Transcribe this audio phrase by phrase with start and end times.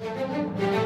[0.00, 0.79] Música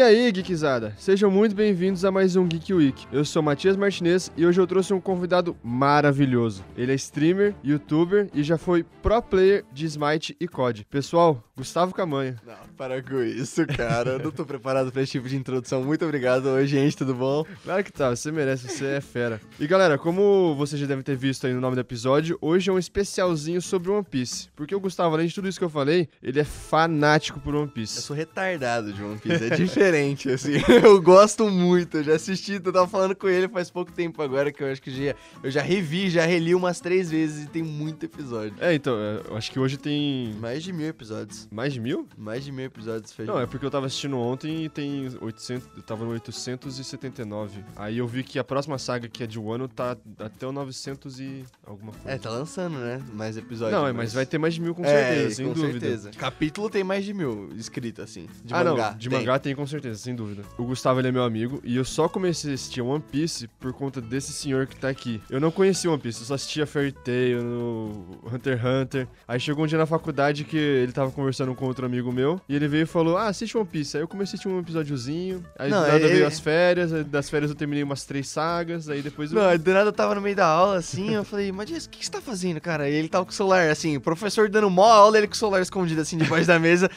[0.00, 0.94] E aí, geekzada?
[0.96, 3.06] Sejam muito bem-vindos a mais um Geek Week.
[3.12, 6.64] Eu sou Matias Martinez e hoje eu trouxe um convidado maravilhoso.
[6.74, 10.86] Ele é streamer, youtuber e já foi pro player de Smite e COD.
[10.88, 12.36] Pessoal, Gustavo Camanha.
[12.46, 14.12] Não, para com isso, cara.
[14.12, 15.84] Eu não tô preparado pra esse tipo de introdução.
[15.84, 16.46] Muito obrigado.
[16.46, 17.44] Oi, gente, tudo bom?
[17.62, 19.38] Claro que tá, você merece, você é fera.
[19.58, 22.72] E galera, como vocês já devem ter visto aí no nome do episódio, hoje é
[22.72, 24.48] um especialzinho sobre One Piece.
[24.56, 27.66] Porque o Gustavo, além de tudo isso que eu falei, ele é fanático por One
[27.66, 28.00] Eu Piece.
[28.00, 29.44] sou retardado de One Piece.
[29.44, 30.52] É diferente, assim.
[30.82, 31.98] Eu gosto muito.
[31.98, 34.80] Eu já assisti, eu tava falando com ele faz pouco tempo agora, que eu acho
[34.80, 38.54] que já, eu já revi, já reli umas três vezes e tem muito episódio.
[38.60, 41.48] É, então, é, eu acho que hoje tem Mais de mil episódios.
[41.50, 42.08] mais de mil?
[42.16, 43.24] Mais de mil episódios, Fê.
[43.24, 47.64] Não, é porque eu tava assistindo ontem e tem 800, eu tava no 879.
[47.76, 51.20] Aí eu vi que a próxima saga, que é de Wano, tá até o 900
[51.20, 52.10] e alguma coisa.
[52.10, 53.00] É, tá lançando, né?
[53.12, 53.78] Mais episódios.
[53.78, 55.80] Não, é, mas vai ter mais de mil com É, certeza, sem com dúvida.
[55.80, 56.10] certeza.
[56.16, 58.26] Capítulo tem mais de mil escrito, assim.
[58.44, 58.90] De ah, mangá.
[58.92, 59.18] não, de tem.
[59.18, 60.42] mangá tem com certeza, sem dúvida.
[60.58, 63.72] O Gustavo, ele é meu amigo e eu só comecei a assistir One Piece por
[63.72, 65.20] conta desse senhor que tá aqui.
[65.30, 69.08] Eu não conhecia One Piece, eu só assistia Fairy Tail, no Hunter x Hunter.
[69.26, 72.54] Aí chegou um dia na faculdade que ele tava conversando com outro amigo meu e
[72.54, 73.96] ele veio e falou: Ah, assiste One Piece.
[73.96, 76.90] Aí eu comecei a assistir um episódiozinho, aí Não, do nada é- veio as férias,
[77.06, 79.40] das férias eu terminei umas três sagas, aí depois eu.
[79.40, 81.98] Não, do nada eu tava no meio da aula, assim, eu falei, mas o que
[81.98, 82.88] que você tá fazendo, cara?
[82.88, 85.36] E ele tava com o celular, assim, o professor dando mó aula, ele com o
[85.36, 86.90] celular escondido, assim, debaixo da mesa,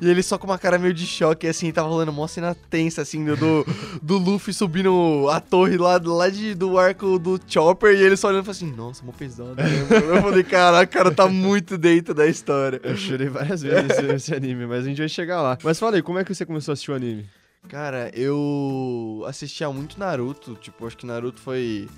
[0.00, 3.02] e ele só com uma cara meio de choque, assim, tava rolando mó cena tensa,
[3.02, 3.66] assim, do, do,
[4.02, 8.16] do Luffy subindo a torre lá, do- lá de, do arco do Chopper, e ele
[8.16, 9.54] só olhando e falou assim, nossa, mó pesado.
[9.54, 9.64] né?
[10.16, 12.80] Eu falei, caraca, o cara tá muito dentro da história.
[12.82, 15.56] Eu chorei várias vezes nesse, nesse anime, mas a gente vai chegar lá.
[15.62, 17.26] Mas fala aí, como é que você começou a assistir o anime?
[17.68, 21.88] Cara, eu assistia muito Naruto, tipo, acho que Naruto foi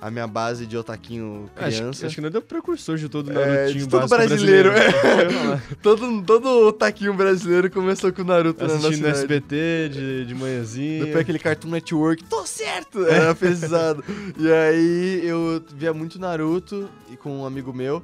[0.00, 2.06] a minha base de otaquinho Acho, criança.
[2.06, 5.32] acho que não é o precursor de todo É, Narutinho de todo brasileiro, brasileiro.
[5.32, 5.62] Falar.
[5.82, 9.18] Todo, todo taquinho brasileiro começou com o Naruto na Assistindo cidade.
[9.18, 11.04] SBT de, de manhãzinha.
[11.04, 13.04] Depois aquele Cartoon Network, tô certo!
[13.06, 14.02] Era pesado.
[14.38, 18.02] e aí eu via muito Naruto e com um amigo meu.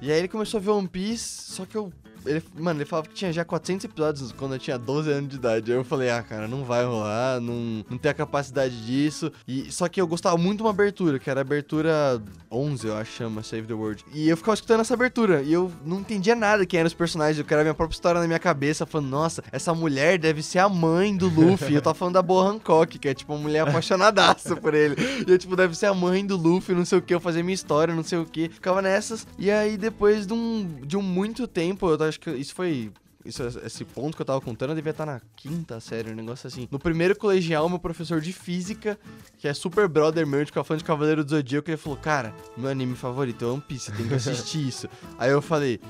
[0.00, 1.92] E aí ele começou a ver One Piece, só que eu.
[2.26, 5.36] Ele, mano, ele falava que tinha já 400 episódios quando eu tinha 12 anos de
[5.36, 5.72] idade.
[5.72, 9.32] Aí eu falei, ah, cara, não vai rolar, não, não tem a capacidade disso.
[9.46, 12.96] E, só que eu gostava muito de uma abertura, que era a abertura 11, eu
[12.96, 14.04] acho, chama Save the World.
[14.12, 17.38] E eu ficava escutando essa abertura, e eu não entendia nada quem eram os personagens.
[17.38, 20.68] Eu queria minha própria história na minha cabeça, falando, nossa, essa mulher deve ser a
[20.68, 21.74] mãe do Luffy.
[21.74, 24.96] eu tava falando da Boa Hancock, que é tipo uma mulher apaixonadaça por ele.
[25.26, 27.42] E eu, tipo, deve ser a mãe do Luffy, não sei o que, eu fazia
[27.42, 28.48] minha história, não sei o que.
[28.48, 29.26] Ficava nessas.
[29.38, 32.90] E aí, depois de um, de um muito tempo, eu acho que isso foi.
[33.24, 36.46] Isso, esse ponto que eu tava contando, eu devia estar na quinta série, um negócio
[36.46, 36.68] assim.
[36.70, 38.96] No primeiro colegial, meu professor de física,
[39.36, 42.70] que é super brother meu, de fã de Cavaleiro do Zodíaco, ele falou: Cara, meu
[42.70, 44.88] anime favorito é One Piece, tem que assistir isso.
[45.18, 45.80] Aí eu falei: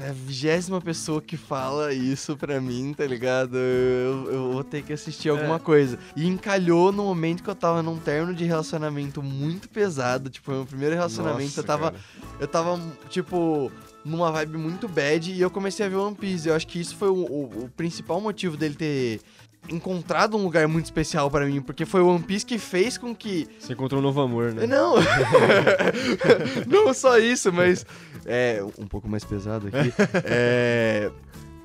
[0.00, 3.58] É a vigésima pessoa que fala isso pra mim, tá ligado?
[3.58, 5.58] Eu, eu vou ter que assistir alguma É.
[5.58, 5.98] coisa.
[6.16, 10.30] E encalhou no momento que eu tava num termo de relacionamento muito pesado.
[10.30, 11.90] Tipo, meu primeiro relacionamento, Nossa, eu tava.
[11.90, 12.02] cara.
[12.40, 13.70] Eu tava, tipo,
[14.04, 16.48] numa vibe muito bad e eu comecei a ver One Piece.
[16.48, 19.20] Eu acho que isso foi o, o- o principal motivo dele ter
[19.66, 23.14] encontrado um lugar muito especial pra mim, porque foi o One Piece que fez com
[23.14, 23.48] que.
[23.58, 24.66] Você encontrou um novo amor, né?
[24.66, 24.96] Não!
[26.68, 27.84] Não só isso, mas.
[28.26, 28.62] É.
[28.78, 29.92] Um pouco mais pesado aqui.
[30.24, 31.10] É.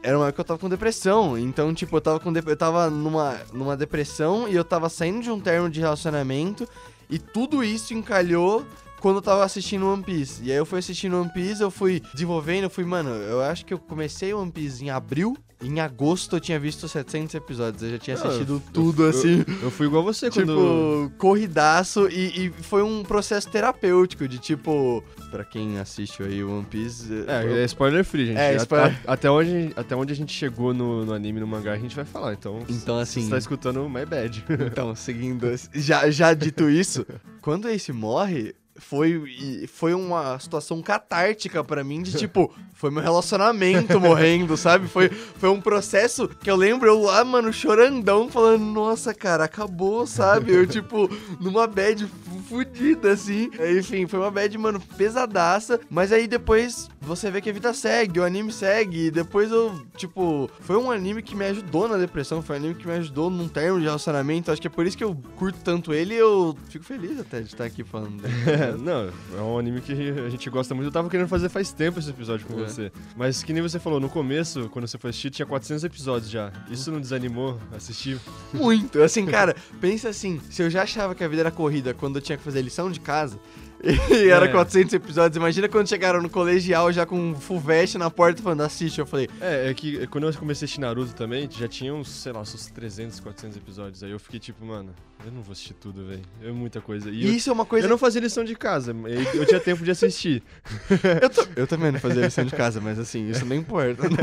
[0.01, 1.38] Era uma época que eu tava com depressão.
[1.38, 5.21] Então, tipo, eu tava com dep- eu tava numa, numa depressão e eu tava saindo
[5.21, 6.67] de um termo de relacionamento.
[7.09, 8.66] E tudo isso encalhou
[9.00, 10.42] quando eu tava assistindo One Piece.
[10.44, 13.66] E aí eu fui assistindo One Piece, eu fui desenvolvendo, eu fui, mano, eu acho
[13.66, 15.38] que eu comecei One Piece em abril.
[15.62, 17.84] Em agosto eu tinha visto 700 episódios.
[17.84, 19.44] Eu já tinha Ah, assistido eu- tudo eu- assim.
[19.62, 21.12] Eu fui igual você Tipo, quando.
[21.18, 27.12] corridaço e, e foi um processo terapêutico de tipo, pra quem assiste aí One Piece,
[27.12, 28.38] eu- É, é spoiler free, gente.
[28.40, 31.74] É, spoiler- a- até, onde, até onde a gente chegou no, no anime, no mangá,
[31.74, 32.31] a gente vai falar.
[32.34, 34.46] Então, então assim, você tá escutando My Bad.
[34.72, 37.06] então seguindo, já já dito isso,
[37.42, 44.00] quando Ace morre, foi foi uma situação catártica pra mim de tipo, foi meu relacionamento
[44.00, 44.88] morrendo, sabe?
[44.88, 50.07] Foi foi um processo que eu lembro eu lá, mano, chorandão falando, nossa, cara, acabou,
[50.07, 50.51] sabe?
[50.54, 51.09] Eu tipo
[51.39, 53.50] numa bad fu- fudida assim.
[53.77, 58.19] Enfim, foi uma bad, mano, pesadaça, mas aí depois você vê que a vida segue,
[58.19, 62.42] o anime segue, e depois eu, tipo, foi um anime que me ajudou na depressão,
[62.42, 64.98] foi um anime que me ajudou num termo de relacionamento, acho que é por isso
[64.98, 68.33] que eu curto tanto ele e eu fico feliz até de estar aqui falando dele.
[68.69, 70.88] É, não, é um anime que a gente gosta muito.
[70.88, 72.63] Eu tava querendo fazer faz tempo esse episódio com É.
[72.66, 72.92] você.
[73.16, 76.51] Mas que nem você falou, no começo, quando você foi assistir, tinha 400 episódios já.
[76.69, 78.19] Isso não desanimou assistir?
[78.54, 79.01] Muito.
[79.01, 82.21] Assim, cara, pensa assim, se eu já achava que a vida era corrida quando eu
[82.21, 83.39] tinha que fazer lição de casa,
[83.84, 84.50] E era É.
[84.50, 85.38] 400 episódios.
[85.38, 89.00] Imagina quando chegaram no colegial já com um full vest na porta falando, assiste.
[89.00, 92.10] Eu falei, É, é que quando eu comecei a assistir Naruto também, já tinha uns,
[92.10, 94.04] sei lá, uns 300, 400 episódios.
[94.04, 94.94] Aí eu fiquei tipo, mano,
[95.26, 96.22] eu não vou assistir tudo, velho.
[96.44, 97.10] É muita coisa.
[97.10, 97.86] E eu, isso é uma coisa...
[97.86, 100.44] eu não fazia lição de casa, eu, eu tinha tempo de assistir.
[101.22, 104.04] Eu, ta- eu também não fazia lição de casa, mas assim, isso não importa.
[104.10, 104.18] né?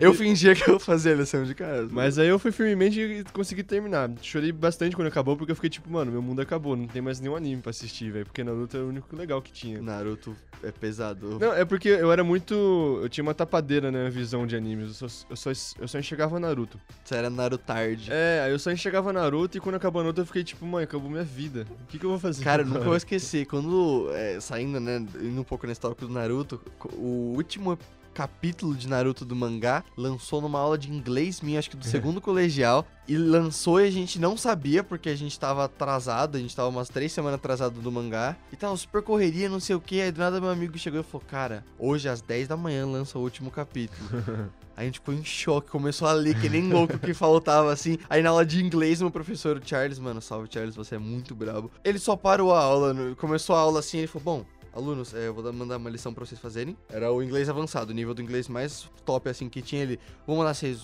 [0.00, 1.88] Eu fingia que eu fazia lição de casa.
[1.90, 4.10] Mas aí eu fui firmemente e consegui terminar.
[4.22, 7.20] Chorei bastante quando acabou, porque eu fiquei tipo, mano, meu mundo acabou, não tem mais
[7.20, 8.26] nenhum anime pra assistir, velho.
[8.26, 9.80] Porque Naruto é o único legal que tinha.
[9.80, 11.38] Naruto é pesado.
[11.38, 13.00] Não, é porque eu era muito.
[13.02, 15.00] Eu tinha uma tapadeira na visão de animes.
[15.00, 15.50] Eu só, eu só,
[15.80, 16.78] eu só enxergava Naruto.
[17.04, 18.10] Você era Naruto tarde.
[18.10, 21.10] É, aí eu só enxergava Naruto e quando acabou Naruto eu fiquei tipo, mãe, acabou
[21.10, 21.66] minha vida.
[21.82, 22.42] O que, que eu vou fazer?
[22.44, 23.46] Cara, nunca vou esquecer.
[23.46, 26.60] Quando, é, saindo, né, indo um pouco nesse tópico do Naruto,
[26.94, 27.78] o último
[28.12, 32.20] capítulo de Naruto do mangá lançou numa aula de inglês minha, acho que do segundo
[32.20, 36.54] colegial, e lançou e a gente não sabia, porque a gente tava atrasado, a gente
[36.54, 40.00] tava umas três semanas atrasado do mangá, e tava super correria, não sei o que,
[40.00, 43.18] aí do nada meu amigo chegou e falou, cara, hoje às 10 da manhã lança
[43.18, 44.08] o último capítulo.
[44.74, 47.98] A gente ficou em choque, começou a ler que nem louco que faltava, assim.
[48.08, 51.34] Aí na aula de inglês, meu professor, o Charles, mano, salve Charles, você é muito
[51.34, 51.70] brabo.
[51.84, 54.61] Ele só parou a aula, começou a aula assim, ele falou, bom...
[54.74, 56.76] Alunos, é, eu vou dar- mandar uma lição pra vocês fazerem.
[56.88, 60.00] Era o inglês avançado, o nível do inglês mais top, assim, que tinha ele.
[60.26, 60.80] Vou mandar vocês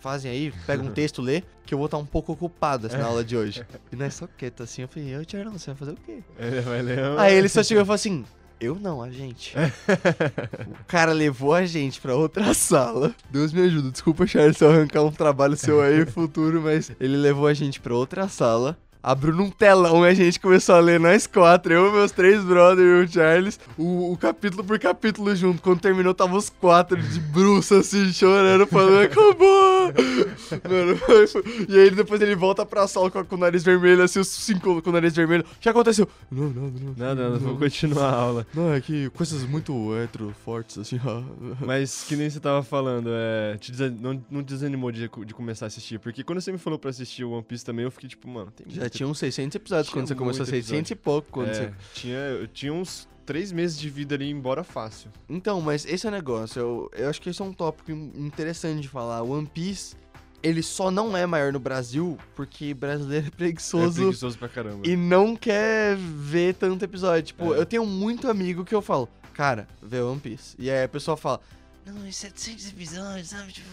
[0.00, 3.06] fazem aí, pega um texto, lê, que eu vou estar um pouco ocupado assim, na
[3.06, 3.64] aula de hoje.
[3.92, 6.18] E nós só quieto assim, eu falei, ô Charles, você vai fazer o quê?
[6.38, 6.98] Ele vai ler.
[7.18, 8.24] Aí ele só chegou e falou assim:
[8.60, 9.54] Eu não, a gente.
[10.80, 13.14] o cara levou a gente pra outra sala.
[13.30, 16.90] Deus me ajuda, desculpa, Charles, se eu arrancar um trabalho seu aí no futuro, mas
[17.00, 18.76] ele levou a gente pra outra sala.
[19.06, 22.88] Abriu num telão e a gente começou a ler nós quatro, eu, meus três brothers
[22.88, 25.60] e o Charles, o, o capítulo por capítulo junto.
[25.60, 29.92] Quando terminou, tava os quatro de bruxa, assim, chorando, falando, acabou!
[30.68, 34.02] Mano, foi- foi- e aí depois ele volta pra sala com, com o nariz vermelho,
[34.02, 35.44] assim, os cinco com o nariz vermelho.
[35.44, 36.08] O que aconteceu?
[36.30, 36.94] Não, não, não.
[36.96, 38.46] Nada, nada, vou continuar a aula.
[38.54, 41.22] Não, é que coisas muito hetero fortes, assim, ó.
[41.60, 45.66] Mas que nem você tava falando, é, te desa- não, não desanimou de, de começar
[45.66, 45.98] a assistir.
[45.98, 48.50] Porque quando você me falou pra assistir o One Piece também, eu fiquei tipo, mano,
[48.50, 51.48] tem muito tinha uns 600 episódios Tinha quando você começou, muito 600 e pouco quando
[51.48, 51.72] é, você...
[51.94, 55.10] tinha, eu tinha uns três meses de vida ali embora fácil.
[55.28, 58.12] Então, mas esse é o negócio, eu, eu acho que esse é um tópico in-
[58.16, 59.22] interessante de falar.
[59.22, 59.96] One Piece,
[60.42, 64.86] ele só não é maior no Brasil porque brasileiro é É preguiçoso preguiçoso pra caramba.
[64.86, 67.22] e não quer ver tanto episódio.
[67.22, 67.58] Tipo, É.
[67.58, 70.54] eu tenho muito amigo que eu falo, cara, vê One Piece.
[70.58, 71.40] E aí a pessoa fala,
[71.86, 73.52] não, é 700 episódios, sabe?
[73.52, 73.68] Tipo,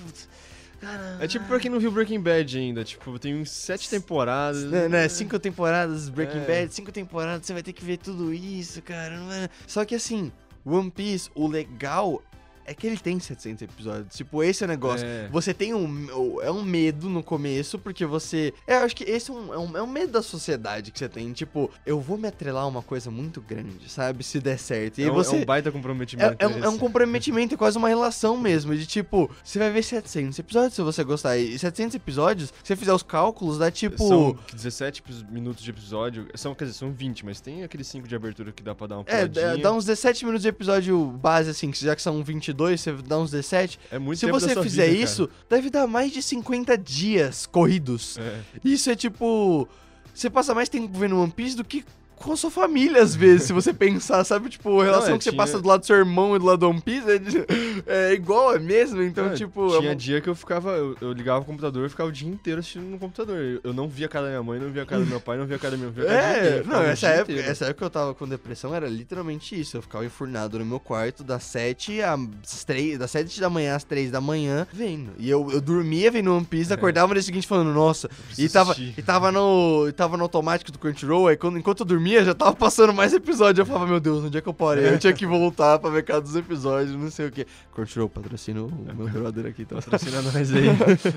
[0.82, 1.18] cara...
[1.20, 4.64] É tipo pra quem não viu Breaking Bad ainda, tipo, tem uns sete temporadas.
[4.64, 6.46] Né, né, cinco temporadas Breaking É.
[6.46, 9.18] Bad, cinco temporadas, você vai ter que ver tudo isso, cara.
[9.18, 10.32] não é- Só que assim,
[10.66, 12.22] One Piece, o legal
[12.66, 14.16] é que ele tem 700 episódios.
[14.16, 15.06] Tipo, esse é o negócio.
[15.06, 15.28] É.
[15.32, 16.40] Você tem um.
[16.42, 18.54] É um medo no começo, porque você.
[18.68, 21.00] É, eu acho que esse é um, é, um, é um medo da sociedade que
[21.00, 21.32] você tem.
[21.34, 24.24] Tipo, eu vou me atrelar a uma coisa muito grande, sabe?
[24.24, 25.00] Se der certo.
[25.00, 25.36] E É aí um, você.
[25.36, 26.36] é um baita comprometimento.
[26.40, 28.76] É, é um, é um comprometimento, é quase uma relação mesmo.
[28.76, 31.38] De tipo, você vai ver 700 episódios se você gostar.
[31.38, 34.08] E 700 episódios, se você fizer os cálculos, dá tipo.
[34.08, 36.28] São 17 epis- minutos de episódio.
[36.36, 38.98] São, quer dizer, são 20, mas tem aqueles 5 de abertura que dá pra dar
[38.98, 42.82] uma É, dá uns 17 minutos de episódio base, assim, que já que são 22,
[42.82, 43.80] você dá uns 17.
[43.92, 45.06] É muito Se você fizer vida, cara.
[45.06, 48.18] isso, deve dar mais de 50 dias corridos.
[48.18, 48.42] É.
[48.64, 49.68] Isso é tipo.
[50.14, 51.86] Você passa mais tempo vendo One Piece do que
[52.22, 54.50] com a sua família, às vezes, se você pensar, sabe?
[54.50, 56.40] Tipo, a relação Não, é, que você tinha- passa do lado do seu irmão e
[56.40, 57.46] do lado do One Piece é, de-
[57.88, 59.02] é igual, é mesmo?
[59.02, 59.66] Então, É, tipo.
[59.68, 60.72] é Tinha uma- dia que eu ficava.
[60.72, 63.38] Eu, eu ligava o computador e ficava o dia inteiro assistindo no computador.
[63.38, 65.20] Eu, eu não via a cara da minha mãe, não via a cara do meu
[65.20, 66.06] pai, não via a cara da minha filha.
[66.08, 69.78] É, não, essa época, essa época eu tava com depressão era literalmente isso.
[69.78, 73.84] Eu ficava enfurnado no meu quarto das 7 às 3, das 7 da manhã às
[73.84, 75.12] 3 da manhã, vendo.
[75.18, 76.76] E eu, eu dormia vendo One Piece, É.
[76.76, 78.10] acordava no dia seguinte falando, nossa.
[78.38, 79.86] E tava, e tava no.
[79.88, 83.14] E tava no automático do Crunchyroll, aí quando, enquanto eu dormia, já tava passando mais
[83.14, 83.60] episódios.
[83.60, 84.88] Eu falava, meu Deus, onde é que eu parei?
[84.88, 87.46] Eu tinha que voltar pra ver cada dos episódios, não sei o que.
[87.74, 89.76] Crunchyroll patrocina o meu brother aqui, tá?
[89.76, 90.68] Patrocina nós aí.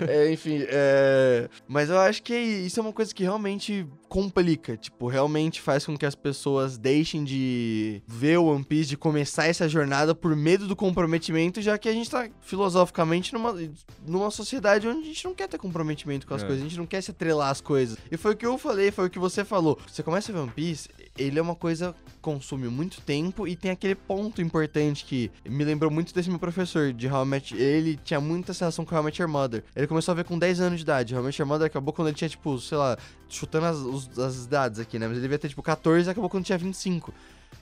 [0.08, 1.48] É, enfim, é...
[1.66, 4.76] Mas eu acho que isso é uma coisa que realmente complica.
[4.76, 9.46] Tipo, realmente faz com que as pessoas deixem de ver o One Piece, de começar
[9.46, 13.52] essa jornada por medo do comprometimento, já que a gente tá filosoficamente numa,
[14.06, 16.46] numa sociedade onde a gente não quer ter comprometimento com as É.
[16.46, 17.98] coisas, a gente não quer se atrelar às coisas.
[18.08, 19.76] E foi o que eu falei, foi o que você falou.
[19.90, 23.56] Você começa a ver One Piece, ele é uma coisa que consome muito tempo e
[23.56, 27.56] tem aquele ponto importante que me lembrou muito desse meu professor de How I Met,
[27.56, 29.64] ele tinha muita relação com How I Met Your Mother.
[29.74, 31.14] Ele começou a ver com 10 anos de idade.
[31.16, 32.96] How I Met Your Mother acabou quando ele tinha, tipo, sei lá,
[33.28, 35.06] chutando as, os- as idades aqui, né?
[35.06, 37.12] Mas ele devia ter, tipo, 14 e acabou quando tinha 25.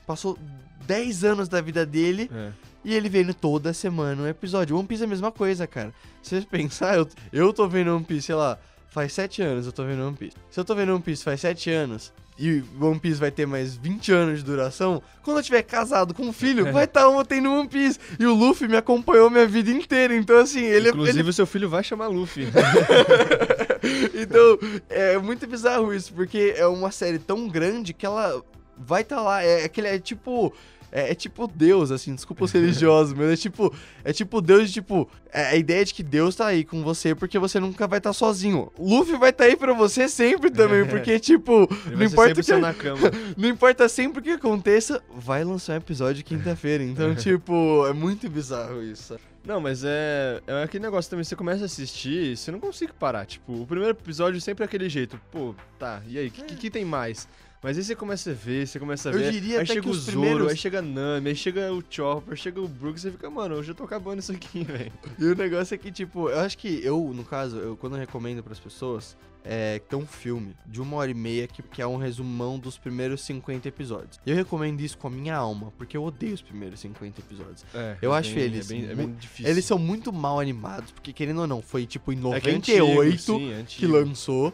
[0.06, 0.38] Passou
[0.87, 2.50] 10 anos da vida dele É.
[2.84, 4.76] e ele vendo toda semana um episódio.
[4.76, 5.92] One Piece é a mesma coisa, cara.
[6.22, 8.58] Se você pensar, eu, eu tô vendo One Piece, sei lá,
[8.88, 10.37] faz 7 anos eu tô vendo One Piece.
[10.50, 13.77] Se eu tô vendo One Piece faz 7 anos, e One Piece vai ter mais
[13.77, 17.59] 20 anos de duração, quando eu tiver casado com um filho, vai estar ontem no
[17.59, 17.99] One Piece.
[18.19, 20.89] E o Luffy me acompanhou minha vida inteira, então assim, ele...
[20.89, 21.31] Inclusive, ele...
[21.31, 22.49] o seu filho vai chamar Luffy.
[24.15, 24.59] então,
[24.89, 28.43] é muito bizarro isso, porque é uma série tão grande que ela
[28.77, 29.43] vai estar tá lá.
[29.43, 30.53] É aquele é tipo
[30.92, 35.08] é, é, tipo Deus, assim, desculpa os religiosos, mas é tipo, é tipo Deus, tipo,
[35.32, 38.11] é a ideia de que Deus tá aí com você porque você nunca vai estar
[38.11, 38.70] tá sozinho.
[38.78, 42.52] Luffy vai estar tá aí pra você sempre também, porque, tipo, Ele não importa que.
[42.52, 43.11] Na cama.
[43.38, 46.84] não importa sempre o que aconteça, vai lançar um episódio quinta-feira.
[46.84, 49.16] Então, tipo, é muito bizarro isso.
[49.46, 53.25] Não, mas é, é aquele negócio também, você começa a assistir, você não consegue parar.
[53.25, 55.18] Tipo, o primeiro episódio sempre é aquele jeito.
[55.30, 57.26] Pô, tá, e aí, o que, que, que tem mais?
[57.62, 59.31] Mas aí você começa a ver, você começa a Eu ver.
[59.33, 61.73] diria aí até chega que o os Zoro, primeiros- aí chega a Nami, aí chega
[61.73, 64.92] o Chopper, chega o Brooks, você fica, mano, eu já tô acabando isso aqui, velho.
[65.19, 68.00] E o negócio é que, tipo, eu acho que eu, no caso, eu quando eu
[68.00, 71.87] recomendo pras pessoas, é tem um filme de uma hora e meia que, que é
[71.87, 74.19] um resumão dos primeiros 50 episódios.
[74.26, 77.64] E eu recomendo isso com a minha alma, porque eu odeio os primeiros 50 episódios.
[77.75, 79.50] É, Eu é acho bem- eles É bem, é bem difícil.
[79.50, 82.54] Eles são muito mal animados, porque querendo ou não, foi tipo em É que é
[82.54, 84.52] antigo, 98 sim, é que lançou.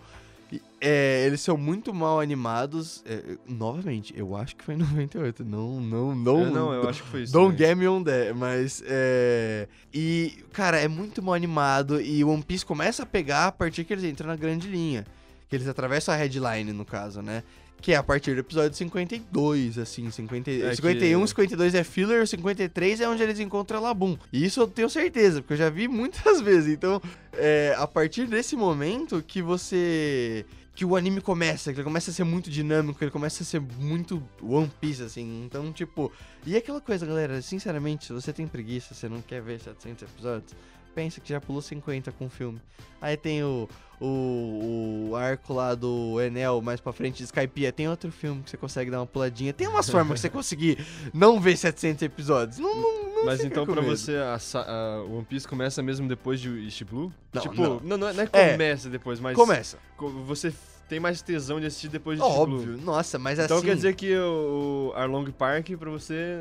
[0.80, 3.02] É, eles são muito mal animados.
[3.04, 5.44] É, novamente, eu acho que foi em 98.
[5.44, 6.46] Não, não, não.
[6.46, 7.32] É, não, eu acho que foi isso.
[7.32, 7.68] Don't também.
[7.68, 9.68] get me on that, mas é.
[9.92, 13.84] E, cara, é muito mal animado e o One Piece começa a pegar a partir
[13.84, 15.04] que eles entram na grande linha.
[15.48, 17.42] Que eles atravessam a headline, no caso, né?
[17.80, 20.10] Que é a partir do episódio 52, assim.
[20.10, 24.18] 50, É que- 51, 52 é filler, 53 é onde eles encontram a Labum.
[24.32, 26.72] E isso eu tenho certeza, porque eu já vi muitas vezes.
[26.74, 27.00] Então,
[27.32, 30.44] é a partir desse momento que você.
[30.74, 33.60] Que o anime começa, que ele começa a ser muito dinâmico, ele começa a ser
[33.60, 35.42] muito One Piece, assim.
[35.44, 36.12] Então, tipo.
[36.46, 40.52] E aquela coisa, galera, sinceramente, se você tem preguiça, você não quer ver 700 episódios,
[40.94, 42.60] pensa que já pulou 50 com o filme.
[43.00, 43.68] Aí tem o,
[44.00, 47.72] o, o arco lá do Enel mais pra frente de Skypiea.
[47.72, 49.52] Tem outro filme que você consegue dar uma puladinha.
[49.52, 52.58] Tem umas formas que você conseguir não ver 700 episódios.
[52.58, 53.96] Não, não, não Mas então pra medo.
[53.96, 57.12] você, a, a One Piece começa mesmo depois de East Blue?
[57.32, 57.80] Não, tipo, não.
[57.80, 58.52] não, não é, não é É.
[58.52, 59.78] começa depois, mas Começa.
[59.96, 60.52] co- você
[60.88, 62.58] tem mais tesão de assistir depois de East Blue.
[62.60, 62.78] Óbvio.
[62.84, 63.66] Nossa, mas Então assim...
[63.66, 66.40] quer dizer que o, o Arlong Park pra você.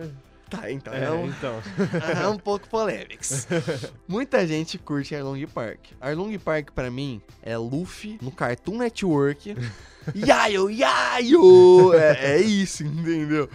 [0.49, 1.61] Tá, então É, é, um, então.
[2.23, 3.47] é um pouco polêmicos.
[4.07, 5.79] Muita gente curte Arlong Park.
[5.99, 9.55] Arlong Park, pra mim, é Luffy no Cartoon Network.
[10.15, 11.93] Yayo, yayo!
[11.93, 13.49] É, é isso, entendeu?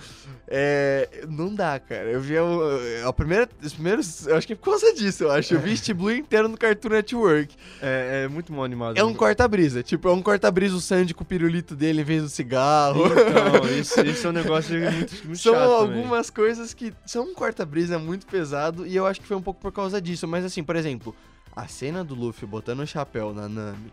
[0.55, 2.11] É, não dá, cara.
[2.11, 4.27] Eu vi o- a primeira, os primeiros.
[4.27, 5.55] Eu acho que é por causa disso, eu acho.
[5.55, 7.57] Eu vi East Blue inteiro no Cartoon Network.
[7.81, 8.99] É, é muito mal animado.
[8.99, 9.83] É um corta-brisa.
[9.83, 13.03] Tipo, é um corta-brisa o Sandy com o pirulito dele em vez do cigarro.
[13.07, 15.79] Então, isso, isso é um negócio muito, muito São chato.
[15.81, 15.97] também.
[15.99, 19.59] algumas coisas que são um corta-brisa muito pesado e eu acho que foi um pouco
[19.59, 20.29] por causa disso.
[20.29, 21.17] Mas assim, por exemplo,
[21.57, 23.91] a cena do Luffy botando o chapéu na Nami,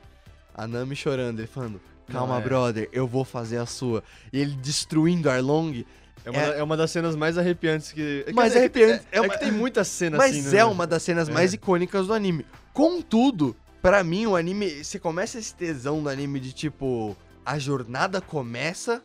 [0.53, 1.79] a Nami chorando, ele falando,
[2.11, 2.41] calma, é.
[2.41, 4.03] brother, eu vou fazer a sua.
[4.33, 5.85] E ele destruindo Arlong.
[6.25, 8.25] É uma, É- da- é uma das cenas mais arrepiantes que.
[8.33, 9.05] Mais arrepiante.
[9.11, 10.53] É, É é uma- que tem muita cena Mas assim.
[10.55, 10.57] né?
[10.61, 11.31] é uma das cenas É.
[11.31, 12.45] mais icônicas do anime.
[12.73, 14.83] Contudo, pra mim, o anime.
[14.83, 17.15] Você começa esse tesão do anime de tipo.
[17.45, 19.01] A jornada começa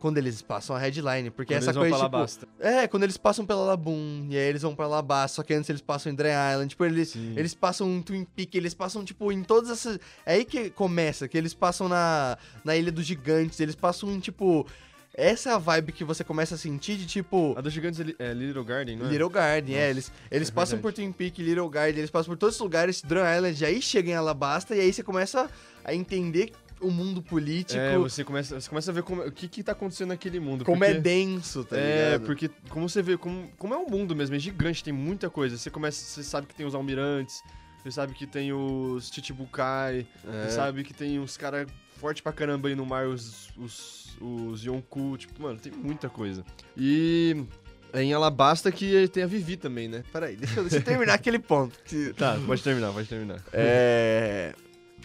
[0.00, 1.30] quando eles passam a headline.
[1.30, 2.04] Porque Quando essa eles vão coisa.
[2.04, 2.48] Tipo, basta.
[2.58, 5.70] É, quando eles passam pela Labum, e aí eles vão pra Alabasta, só que antes
[5.70, 7.34] eles passam em Dren Island, tipo, eles, Sim.
[7.36, 10.00] eles passam em Twin Peak, eles passam, tipo, em todas essas...
[10.26, 14.18] É aí que começa, que eles passam na, na Ilha dos Gigantes, eles passam em,
[14.18, 14.66] tipo...
[15.12, 17.52] Essa é a vibe que você começa a sentir de, tipo...
[17.58, 19.10] A dos gigantes é Li- é Little Garden, não é?
[19.10, 20.94] Little Garden, é, Nossa, eles, eles é passam verdade.
[20.94, 23.82] por Twin Peak, Little Garden, eles passam por todos os lugares, Dren Island, e aí
[23.82, 25.50] chega em Alabasta, e aí você começa
[25.84, 29.46] a entender o mundo político, É, você começa, você começa a ver como, o que
[29.48, 30.64] que tá acontecendo naquele mundo.
[30.64, 32.26] como porque, é denso, tá É, ligado?
[32.26, 35.56] porque como você vê, como, como é um mundo mesmo, é gigante, tem muita coisa.
[35.58, 37.42] Você começa, você sabe que tem os almirantes,
[37.82, 40.44] você sabe que tem os Chichibukai, É.
[40.44, 41.66] você sabe que tem uns caras
[41.98, 46.44] fortes pra caramba aí no mar, os, os, os Yonku, tipo, mano, tem muita coisa.
[46.76, 47.44] E
[47.92, 50.02] é em Alabasta que tem a Vivi também, né?
[50.12, 51.78] Peraí, deixa eu, deixa eu terminar aquele ponto.
[51.84, 53.42] que- Tá, pode terminar, pode terminar.
[53.52, 54.54] É.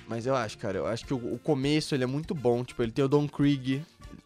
[0.08, 2.64] Mas eu acho, cara, eu acho que o, o começo ele é muito bom.
[2.64, 3.84] Tipo, ele tem o Don Krieg,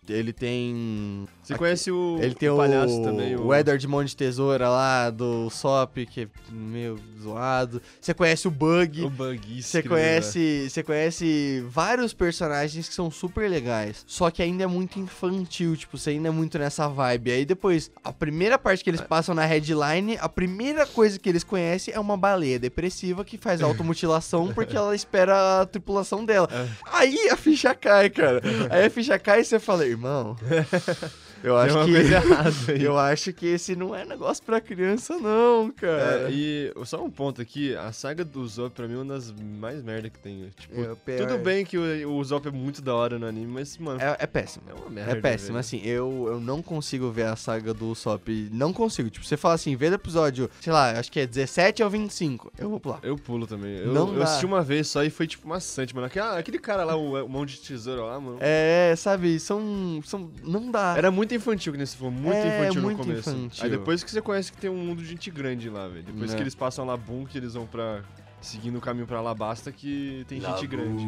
[0.09, 1.27] ele tem.
[1.43, 5.09] Você conhece o, Ele tem o o, palhaço também, o Edward Mão de Tesoura lá,
[5.09, 7.81] do Sop, que é meio zoado.
[7.99, 9.03] Você conhece o Bug.
[9.03, 14.41] o Bug, isso Você conhece, você conhece vários personagens que são super legais, só que
[14.41, 17.31] ainda é muito infantil, tipo, você ainda é muito nessa vibe.
[17.31, 21.43] Aí depois, a primeira parte que eles passam na headline, a primeira coisa que eles
[21.43, 26.47] conhecem é uma baleia depressiva que faz automutilação porque ela espera a tripulação dela.
[26.51, 26.67] É.
[26.91, 28.41] Aí a ficha cai, cara.
[28.69, 30.35] Aí a ficha cai e você fala, irmão, irmão.
[31.43, 32.79] Eu acho uma que.
[32.84, 36.27] Eu acho que esse não é negócio pra criança, não, cara.
[36.27, 39.31] É, e só um ponto aqui, a saga do Zop pra mim é uma das
[39.60, 40.50] mais merda que tem.
[40.58, 43.48] Tipo, É, o tudo bem que o, o Zop é muito da hora no anime,
[43.51, 44.65] mas, mano, É, é péssimo.
[44.69, 45.12] é uma merda.
[45.12, 45.60] É péssimo, velho.
[45.60, 49.55] assim, eu, eu não consigo ver a saga do Usopp, não consigo, tipo, você fala
[49.55, 53.00] assim, vê do episódio, sei lá, acho que é 17 ou 25, eu vou pular.
[53.03, 53.77] Eu pulo também.
[53.77, 56.08] Eu, Não eu assisti uma vez só e foi tipo maçante, mano.
[56.08, 58.38] Aquele, aquele cara lá, o, o mão de tesoura lá, mano.
[58.39, 60.96] É, sabe, são, são, não dá.
[60.98, 63.29] Era muito infantil que nesse foi muito É, infantil muito no começo.
[63.29, 63.63] infantil.
[63.63, 66.03] Aí depois que você conhece que tem um mundo de gente grande lá, velho.
[66.03, 66.36] Depois Né.
[66.38, 68.01] que eles passam lá Boom, que eles vão pra.
[68.41, 71.05] seguindo o caminho pra Alabasta, que tem gente grande.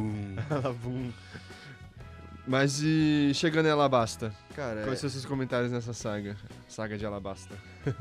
[0.64, 1.12] Labum.
[2.48, 6.36] Mas e chegando em Alabasta, Cara, quais é, são os seus comentários nessa saga?
[6.68, 7.56] Saga de Alabasta.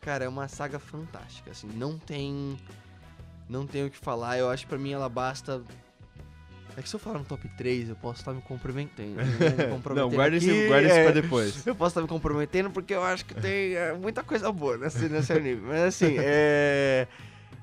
[0.00, 2.56] cara, é uma saga fantástica, assim, não tem,
[3.48, 5.62] não tem o que falar, eu acho que pra mim ela basta...
[6.76, 9.16] É que se eu falar no top 3, eu posso estar me comprometendo.
[9.20, 11.02] me comprometer Não, guarda aqui, guarda esse é.
[11.04, 11.66] pra depois.
[11.66, 15.08] Eu posso estar me comprometendo porque eu acho que tem é, muita coisa boa nesse,
[15.08, 15.60] nesse anime.
[15.62, 17.06] Mas assim, é.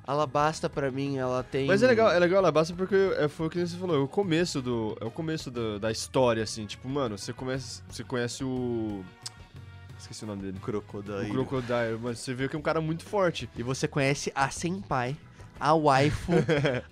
[0.06, 1.68] Alabasta pra mim, ela tem.
[1.68, 4.08] Mas é legal, é legal Alabasta porque é, foi o que você falou, é o
[4.08, 4.98] começo do.
[5.02, 6.66] É o começo do- da história, assim.
[6.66, 7.84] Tipo, mano, você começa.
[7.90, 9.04] Você conhece o.
[10.00, 10.60] Esqueci o nome dele.
[10.62, 11.30] Crocodile.
[11.30, 13.50] O Crocodile, mas você vê que é um cara muito forte.
[13.58, 15.18] E você conhece a Senpai,
[15.60, 16.34] a waifu,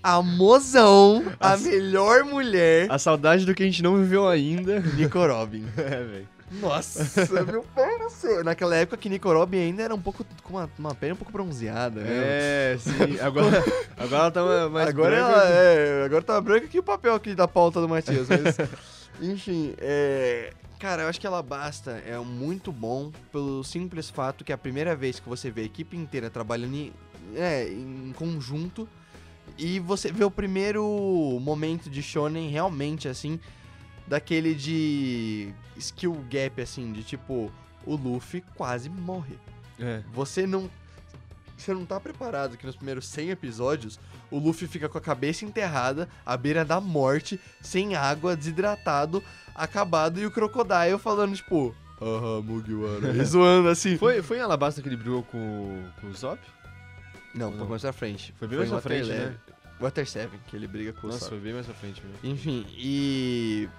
[0.01, 4.79] a mozão, a As- melhor mulher, A saudade do que a gente não viveu ainda.
[4.79, 5.65] Nico Robin.
[5.77, 6.27] é, velho.
[6.62, 8.43] Nossa, meu pai do céu.
[8.43, 11.31] Naquela época que Nico Robin ainda era um pouco com uma, uma pele um pouco
[11.34, 12.07] bronzeada, né?
[12.10, 13.19] É, sim.
[13.19, 13.63] Agora,
[13.98, 15.31] agora ela tá mais agora branca.
[15.31, 18.57] ela é, agora tá branca que o papel aqui da pauta do Matias, mas
[19.19, 24.51] enfim, é, cara, eu acho que ela basta é muito bom pelo simples fato que
[24.51, 26.93] é a primeira vez que você vê a equipe inteira trabalhando em,
[27.36, 28.88] é, em conjunto
[29.58, 30.84] e você vê o primeiro
[31.41, 33.39] momento de shonen realmente assim
[34.08, 37.51] daquele de skill gap assim, de tipo
[37.86, 39.38] o Luffy quase morre.
[39.79, 40.01] É.
[40.13, 40.70] Você não.
[41.58, 43.98] Você não tá preparado que nos primeiros 100 episódios
[44.29, 50.20] o Luffy fica com a cabeça enterrada, à beira da morte, sem água, desidratado, acabado,
[50.20, 53.15] e o Crocodile falando, tipo, aham, Mugiwara.
[53.15, 53.98] E zoando assim.
[53.98, 56.39] Foi, foi em Alabasta que ele brigou com, com o Zop?
[57.36, 58.34] Não, um pouco mais pra frente.
[58.39, 59.36] Foi bem mais em pra frente, Water né?
[59.80, 62.18] Water 7, que ele briga com o Nossa, foi bem mais pra frente mesmo.
[62.24, 63.70] Enfim, e.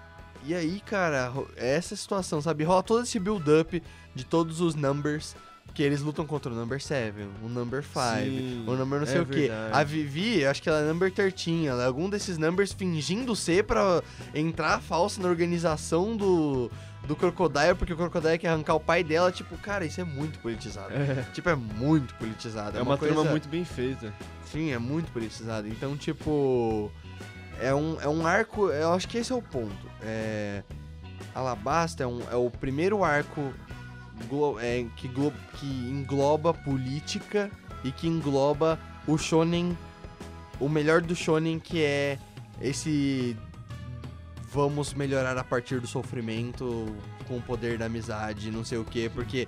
[0.45, 2.63] E aí, cara, é essa situação, sabe?
[2.63, 3.83] Rola todo esse build-up
[4.15, 5.35] de todos os numbers
[5.75, 9.11] que eles lutam contra o number 7, o number 5, Sim, o number não é
[9.11, 9.51] sei o quê.
[9.73, 13.65] A Vivi, acho que ela é number 13, ela é algum desses numbers fingindo ser
[13.65, 14.03] pra
[14.35, 16.71] entrar falso na organização do,
[17.07, 19.31] do Crocodile, porque o Crocodile quer arrancar o pai dela.
[19.33, 20.93] Tipo, cara, isso é muito politizado.
[20.93, 22.77] É, Tipo, é muito politizado.
[22.79, 23.15] é uma, coisa...
[23.15, 24.13] trama muito bem feita.
[24.51, 25.69] Sim, é muito politizado.
[25.69, 26.91] Então, tipo.
[27.61, 28.69] É um, é um arco.
[28.71, 29.75] Eu acho que esse é o ponto.
[30.03, 30.63] É,
[31.35, 33.53] Alabasta é, um, é o primeiro arco
[34.29, 37.51] glo- é, que, glo- que engloba política
[37.83, 39.77] e que engloba o shonen.
[40.61, 42.19] O melhor do shonen, que é
[42.61, 43.37] esse.
[44.57, 46.87] Vamos melhorar a partir do sofrimento
[47.29, 49.47] com o poder da amizade, não sei o quê, porque.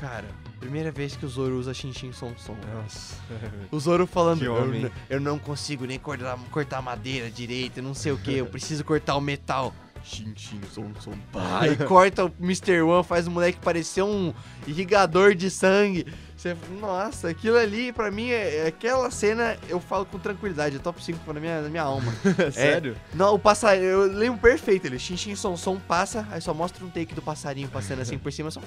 [0.00, 0.28] Cara,
[0.60, 2.54] primeira vez que o Zoro usa Shinshin Son Son.
[2.72, 3.16] Nossa.
[3.72, 8.12] O Zoro falando, Que eu, eu não consigo nem cortar, cortar madeira direito, não sei
[8.12, 9.74] o que, eu preciso cortar o metal.
[10.04, 11.60] Xin, xin, som, som, pá.
[11.60, 12.82] Aí corta o Mr.
[12.82, 14.32] One, faz o moleque parecer um
[14.66, 16.06] irrigador de sangue.
[16.36, 20.78] Você, nossa, aquilo ali, pra mim, é, é aquela cena, eu falo com tranquilidade, é
[20.78, 22.14] top 5 na minha, na minha alma.
[22.52, 22.96] Sério?
[23.12, 26.84] Não, o passarinho, eu lembro perfeito, ele xin, xin, som, som, passa, aí só mostra
[26.84, 28.60] um take do passarinho passando assim por cima, só...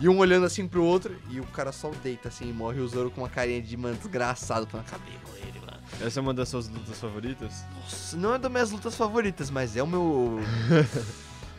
[0.00, 2.78] E um olhando assim pro outro, e o cara só deita assim e morre.
[2.78, 4.66] E o Zoro com uma carinha de, mano, desgraçado.
[4.66, 5.67] Falando, acabei com ele, mano.
[6.00, 7.64] Essa é uma das suas lutas favoritas?
[7.74, 10.40] Nossa, não é das minhas lutas favoritas, mas é o meu...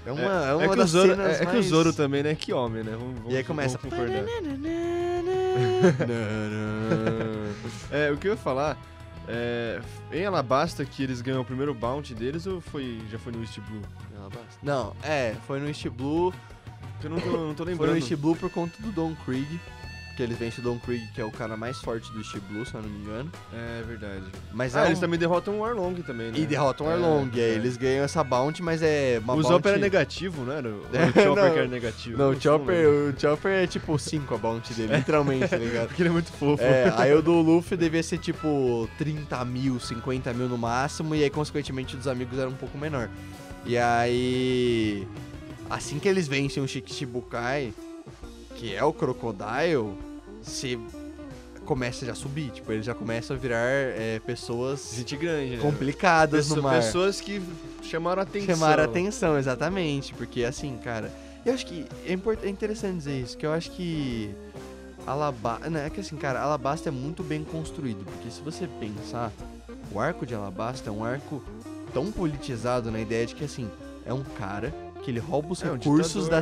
[0.06, 1.65] É uma, é, uma é que o das Zoro, cenas é, é que o mais-
[1.65, 2.34] Zoro também, né?
[2.34, 2.96] Que homem, né?
[2.98, 3.78] Vamos, vamos, E aí começa...
[3.78, 4.24] vamos concordar.
[7.92, 8.78] É, o que eu ia falar...
[9.28, 9.80] É,
[10.12, 13.60] em Alabasta que eles ganham o primeiro bounty deles ou foi, já foi no East
[13.60, 13.82] Blue?
[14.63, 16.34] Não, é, foi no East Blue.
[17.00, 17.92] Que eu não tô, não tô Foi lembrando.
[17.92, 19.60] no East Blue por conta do Don Krieg.
[20.19, 22.65] Que eles vencem o Don Krieg, que é o cara mais forte do East Blue,
[22.65, 23.32] se eu não me engano.
[23.53, 24.23] É verdade.
[24.51, 26.38] Mas Ah, é eles um- também derrotam o Arlong também, né?
[26.38, 27.29] E derrotam o É, Arlong.
[27.34, 27.53] e aí é.
[27.53, 29.65] eles ganham essa bounty, mas é uma O bounty...
[29.69, 30.67] Era negativo, não era?
[30.67, 31.53] Ou É, o Chopper não.
[31.53, 32.17] que era negativo?
[32.17, 35.88] Não, o Chopper, o Chopper é tipo 5 a bounty dele, literalmente, tá ligado?
[35.88, 36.62] Porque ele é muito fofo.
[36.62, 41.23] É, aí o do Luffy devia ser tipo 30 mil, 50 mil no máximo, e
[41.23, 43.10] aí consequentemente o dos amigos era um pouco menor.
[43.65, 45.08] E aí.
[45.69, 47.73] Assim que eles vencem o Shikichibukai,
[48.55, 49.93] que é o Crocodile,
[50.41, 50.80] se
[51.65, 52.49] começa já a subir.
[52.52, 55.62] Tipo, eles já começam a virar é, pessoas Gente grande, né?
[55.62, 56.75] complicadas Pesso- no mar.
[56.82, 57.41] Pessoas que
[57.84, 58.56] chamaram atenção.
[58.56, 60.13] Chamaram atenção, exatamente.
[60.15, 61.12] Porque, assim, cara,
[61.45, 64.34] eu acho que é, import- é interessante dizer isso, que eu acho que
[65.06, 65.67] Alabasta.
[65.78, 68.04] É que assim, cara, Alabasta é muito bem construído.
[68.06, 69.32] Porque se você pensar,
[69.91, 71.43] o arco de Alabasta é um arco
[71.93, 73.69] tão politizado na ideia de que, assim,
[74.06, 74.73] é um cara
[75.04, 76.41] que ele rouba os É um recursos ditador, da é.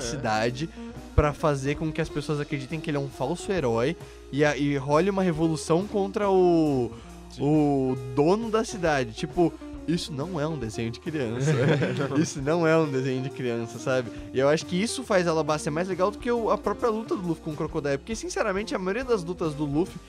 [1.18, 3.98] Pra fazer com que as pessoas acreditem que ele é um falso herói
[4.32, 6.92] e, a- e role uma revolução contra o,
[7.32, 7.42] Sim.
[7.42, 9.14] o dono da cidade.
[9.14, 9.52] Tipo,
[9.88, 11.50] isso não é um desenho de criança.
[12.22, 14.12] isso não é um desenho de criança, sabe?
[14.32, 17.16] E eu acho que isso faz Alabasta ser mais legal do que a própria luta
[17.16, 17.98] do Luffy com o Crocodile.
[17.98, 20.00] Porque, sinceramente, a maioria das lutas do Luffy.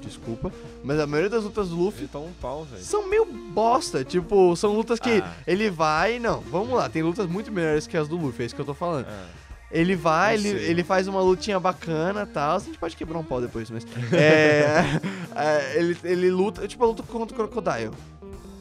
[0.00, 0.50] Desculpa,
[0.82, 4.02] mas a maioria das lutas do Luffy um pau, são meio bosta.
[4.04, 5.32] Tipo, são lutas que Ah.
[5.46, 6.18] ele vai.
[6.18, 8.66] Não, vamos lá, tem lutas muito melhores que as do Luffy, é isso que eu
[8.66, 9.06] tô falando.
[9.08, 9.26] Ah,
[9.74, 12.56] Ele vai, ele, ele faz uma lutinha bacana e tal.
[12.56, 13.84] A gente pode quebrar um pau depois, mas.
[14.12, 14.84] é,
[15.34, 17.90] é, ele, ele luta, tipo, a luta contra o Crocodile.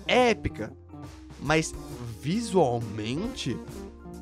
[0.08, 0.74] É épica.
[1.40, 1.72] Mas
[2.20, 3.56] visualmente,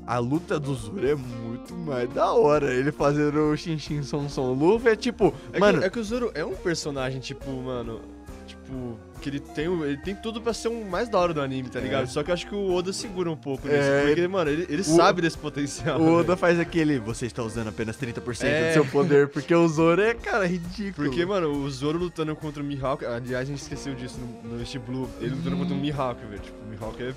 [0.06, 2.74] a luta do Zoro é muito mais da hora.
[2.74, 5.34] Ele fazendo o Shin Shin Son Son Luffy é tipo.
[5.54, 8.02] É, mano, que, é que o Zoro é um personagem, tipo, mano.
[8.46, 11.70] Tipo, que ele tem, ele tem tudo pra ser um mais da hora do anime,
[11.70, 11.84] tá É.
[11.84, 12.08] ligado?
[12.08, 13.80] Só que eu acho que o Oda segura um pouco nisso.
[13.80, 16.00] É, porque, mano, ele, ele o- sabe desse potencial.
[16.02, 16.38] o Oda velho.
[16.38, 17.00] faz aquele.
[17.00, 18.70] Você está usando apenas 30% É.
[18.70, 21.08] do seu poder, porque o Zoro é, cara, ridículo.
[21.08, 23.06] Porque, mano, o Zoro lutando contra o Mihawk.
[23.06, 25.08] Aliás, a gente esqueceu disso no, no Blue.
[25.22, 26.42] Ele lutando contra o Mihawk, velho.
[26.42, 27.14] Tipo, o Mihawk é.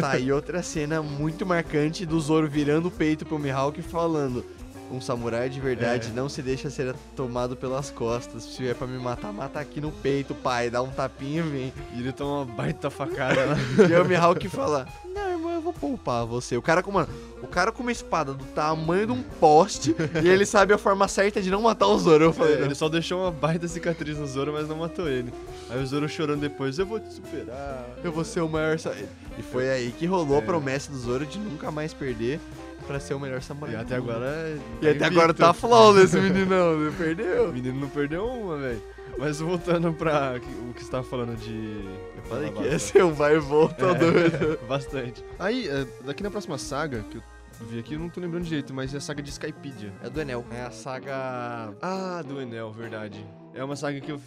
[0.00, 4.44] Tá, e outra cena muito marcante do Zoro virando o peito pro Mihawk e falando:
[4.90, 6.12] Um samurai de verdade É.
[6.12, 8.42] não se deixa ser tomado pelas costas.
[8.42, 10.68] Se é pra me matar, mata aqui no peito, pai.
[10.70, 11.72] Dá um tapinha e vem.
[11.94, 13.56] E ele toma uma baita facada lá.
[13.88, 16.56] E o Mihawk fala: Não, irmão, eu vou poupar você.
[16.56, 17.08] O cara com, mano,
[17.42, 21.06] o cara com uma espada do tamanho de um poste e ele sabe a forma
[21.06, 22.24] certa de não matar o Zoro.
[22.24, 25.08] Eu falei: É, "Não, ele só deixou uma baita cicatriz no Zoro, mas não matou
[25.08, 25.32] ele.
[25.70, 27.86] Aí o Zoro chorando depois, eu vou te superar.
[28.02, 28.78] Eu vou ser o maior.
[28.78, 28.92] sa-"
[29.38, 30.44] E foi aí que rolou a É.
[30.44, 32.40] promessa do Zoro de nunca mais perder
[32.86, 33.74] pra ser o melhor samurai.
[33.74, 34.58] E até agora.
[34.82, 36.74] E até agora tá flawless, meninão.
[36.80, 37.52] Ele O perdeu.
[37.52, 38.82] menino não perdeu uma, velho.
[39.18, 40.36] Mas voltando pra
[40.68, 41.84] o que você tava falando de.
[42.16, 44.58] Eu falei que esse é um vai e volta É, doido.
[44.68, 45.22] Bastante.
[45.38, 47.22] Aí, é, daqui na próxima saga, que eu
[47.68, 49.92] vi aqui, eu não tô lembrando direito, mas é a saga de Skypedia.
[50.02, 50.44] É do Enel.
[50.50, 51.74] É a saga.
[51.82, 53.22] Ah, do Enel, verdade.
[53.52, 54.20] É uma saga que eu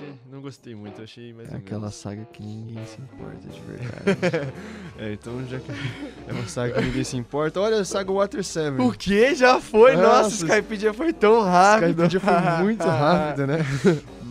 [0.00, 3.60] não, achei- não gostei muito, achei mais É aquela saga que ninguém se importa de
[3.60, 4.52] verdade.
[4.98, 5.70] É, então já que
[6.26, 7.60] é uma saga que ninguém se importa.
[7.60, 8.80] Olha, a saga Water 7.
[8.80, 9.34] o que?
[9.34, 9.94] Já foi?
[9.96, 11.90] Nossa, Nossa, Skypedia foi tão rápido.
[12.04, 13.58] Skypedia foi muito rápida, né?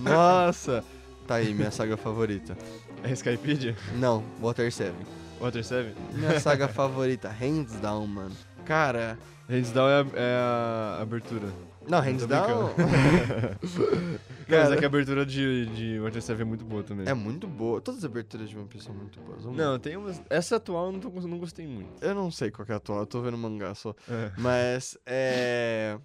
[0.04, 0.84] Nossa.
[1.26, 2.58] Tá aí, minha saga favorita.
[3.04, 3.76] É Skypedia?
[3.96, 4.94] Não, Water 7.
[5.40, 5.94] Water 7?
[6.14, 8.32] Minha saga favorita, hands down, mano.
[8.66, 9.18] Cara,
[9.50, 10.36] Hands Down é a, é
[10.98, 11.48] a abertura.
[11.88, 12.70] não, hands down
[14.48, 14.76] Não, mas Cara.
[14.76, 17.08] é que a abertura de, de Water 7 é muito boa também.
[17.08, 17.82] é muito boa.
[17.82, 19.44] Todas as aberturas de One Piece são muito boas.
[19.44, 20.22] Vamos Não, tem umas.
[20.30, 22.02] Essa atual eu não, tô, não gostei muito.
[22.02, 23.94] Eu não sei qual que é a atual, eu tô vendo mangá só.
[24.10, 24.32] É.
[24.38, 25.98] Mas, é.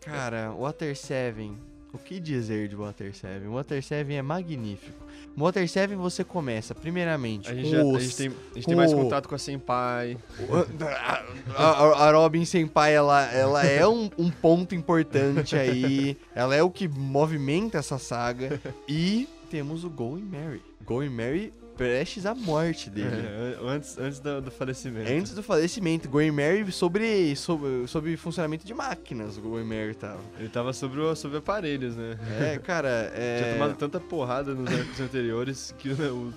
[0.00, 1.52] Cara, Water 7.
[1.92, 3.46] O que dizer de Water 7?
[3.46, 4.96] Water 7 é magnífico.
[5.36, 8.76] Water 7 você começa, primeiramente, A gente, já, a os- gente tem, a gente tem
[8.76, 10.16] mais o- contato com a Senpai.
[11.56, 16.16] A, a, a Robin Senpai, ela, ela é um, um ponto importante aí.
[16.34, 18.60] Ela é o que movimenta essa saga.
[18.88, 20.62] E temos o Going Mary.
[20.84, 23.08] Going Mary prestes à morte dele.
[23.08, 25.10] É, antes antes do, do falecimento.
[25.10, 30.20] Antes do falecimento, Going Mary sobre, sobre, sobre funcionamento de máquinas, o Going Mary tava.
[30.38, 32.18] Ele tava sobre, o- sobre aparelhos, né?
[32.38, 33.38] É, cara, é...
[33.42, 36.30] Tinha tomado tanta porrada nos arcos anteriores que né, o.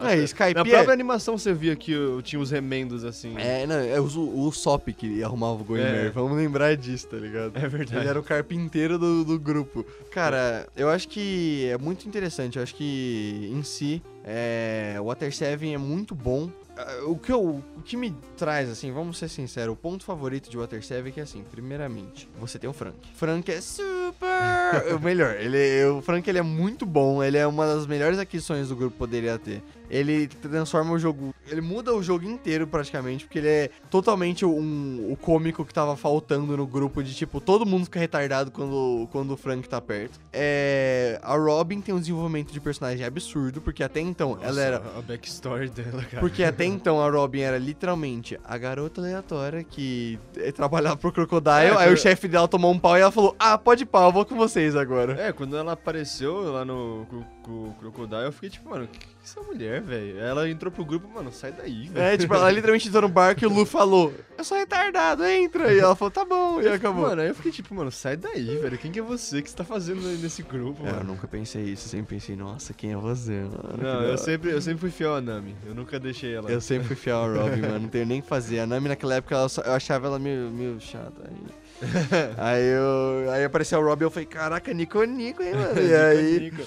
[0.00, 3.36] É, Skype Na é- própria animação você via que eu, tinha os remendos assim.
[3.38, 4.04] É, não, é o,
[4.46, 6.10] o Sop que arrumava o Going É.
[6.10, 7.56] Vamos lembrar disso, tá ligado?
[7.56, 7.96] É verdade.
[7.96, 9.84] Ele era o carpinteiro do, do grupo.
[10.10, 12.56] Cara, eu acho que é muito interessante.
[12.56, 16.48] Eu acho que, em si, é, o Water 7 é muito bom.
[16.76, 20.48] Ah, O que, eu, o que me traz, assim, vamos ser sinceros, o ponto favorito
[20.48, 22.96] de Water 7 é que, assim, primeiramente, você tem o Frank.
[23.14, 23.90] Frank é super...
[24.94, 25.34] o melhor.
[25.34, 27.22] Ele, o Frank, ele é muito bom.
[27.22, 29.62] Ele é uma das melhores aquisições do grupo poderia ter.
[29.90, 31.34] Ele transforma o jogo...
[31.50, 35.96] Ele muda o jogo inteiro, praticamente, porque ele é totalmente um, o cômico que tava
[35.96, 40.20] faltando no grupo de, tipo, todo mundo fica retardado quando, quando o Frank tá perto.
[40.32, 44.76] É, a Robin tem um desenvolvimento de personagem absurdo, porque até então Nossa, ela era...
[44.96, 46.20] A backstory dela, cara.
[46.20, 51.50] Porque até então a Robin era literalmente a garota aleatória que eh, trabalhava pro Crocodile,
[51.50, 54.08] É, aí que- o chefe dela tomou um pau e ela falou, ah, pode pau,
[54.08, 55.20] eu vou com vocês agora.
[55.20, 57.06] É, quando ela apareceu lá no
[57.50, 60.18] com, o Crocodile, eu fiquei tipo, mano, que, Essa mulher, velho.
[60.18, 62.04] Ela entrou pro grupo, mano, sai daí, velho.
[62.04, 65.72] É, tipo, ela literalmente entrou no barco e o Lu falou, eu sou retardado, entra.
[65.74, 67.02] E ela falou, tá bom, e acabou.
[67.08, 68.78] Mano, aí eu fiquei tipo, mano, sai daí, velho.
[68.78, 69.38] Quem que é você?
[69.38, 71.04] O que você tá fazendo nesse grupo, É, eu mano?
[71.12, 73.74] nunca pensei isso, eu sempre pensei, nossa, quem é você, mano?
[73.78, 74.16] Que Não, da eu hora.
[74.16, 75.54] sempre, eu sempre fui fiel a Nami.
[75.66, 76.50] Eu nunca deixei ela.
[76.50, 78.60] Eu sempre fui fiel a Robin, mano, não tenho nem o que fazer.
[78.60, 81.22] A Nami naquela época, ela só- eu achava ela meio, meio chata.
[81.28, 81.36] Aí,
[82.36, 85.80] aí, eu, aí apareceu a Robin e eu falei, caraca, Nico Nico, hein, mano?
[85.80, 86.40] E aí...
[86.40, 86.62] Nico.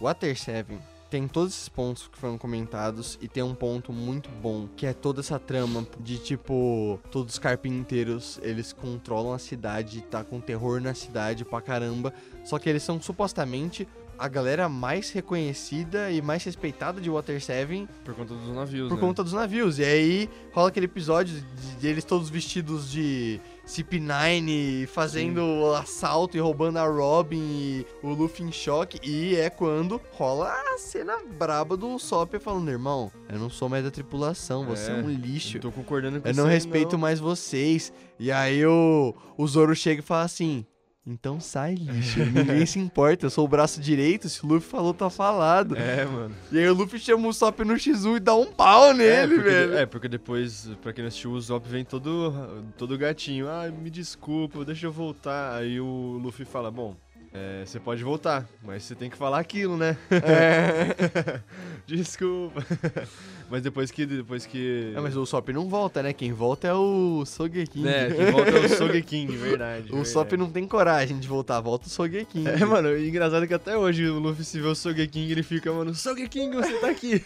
[0.00, 0.78] Water 7
[1.10, 4.92] tem todos esses pontos que foram comentados e tem um ponto muito bom, que é
[4.92, 10.80] toda essa trama de tipo, todos os carpinteiros, eles controlam a cidade, tá com terror
[10.80, 12.12] na cidade pra caramba,
[12.44, 17.88] só que eles são supostamente a galera mais reconhecida e mais respeitada de Water 7
[18.04, 19.00] Por conta dos navios, por né?
[19.00, 19.78] conta dos navios.
[19.78, 26.36] E aí rola aquele episódio de, de eles todos vestidos de CP9 fazendo o assalto
[26.36, 28.98] e roubando a Robin e o Luffy em choque.
[29.06, 33.84] E é quando rola a cena braba do Usopp falando: Irmão, eu não sou mais
[33.84, 35.58] da tripulação, você é, É, um lixo.
[35.60, 36.98] Tô concordando com Eu não respeito não.
[36.98, 37.92] mais vocês.
[38.18, 40.64] E aí o, o Zoro chega e fala assim.
[41.10, 42.20] Então sai, lixo.
[42.30, 43.24] Ninguém se importa.
[43.24, 44.28] Eu sou o braço direito.
[44.28, 45.74] Se o Luffy falou, tá falado.
[45.74, 46.34] É, mano.
[46.52, 49.36] E aí o Luffy chama o Usopp no X1 e dá um pau é, nele,
[49.36, 49.78] porque, velho.
[49.78, 53.48] é, porque depois, pra quem não assistiu, o Zop vem todo, todo gatinho.
[53.48, 55.56] Ah, me desculpa, deixa eu voltar.
[55.56, 56.94] Aí o Luffy fala, bom,
[57.32, 59.96] é, você pode voltar, mas você tem que falar aquilo, né?
[60.10, 61.40] É.
[61.86, 62.64] Desculpa.
[63.50, 64.04] mas depois que.
[64.06, 64.92] Depois que.
[64.94, 66.12] É, mas o Usopp não volta, né?
[66.12, 67.82] Quem volta é o Sogeking.
[67.82, 69.92] Né, quem volta é o Sogeking, verdade.
[69.92, 70.36] O verdade.
[70.36, 72.46] não tem coragem de voltar, volta o Sogeking.
[72.46, 75.94] É, mano, engraçado que até hoje o Luffy se vê o Sogeking ele fica, mano,
[75.94, 77.24] Sogeking, você tá aqui.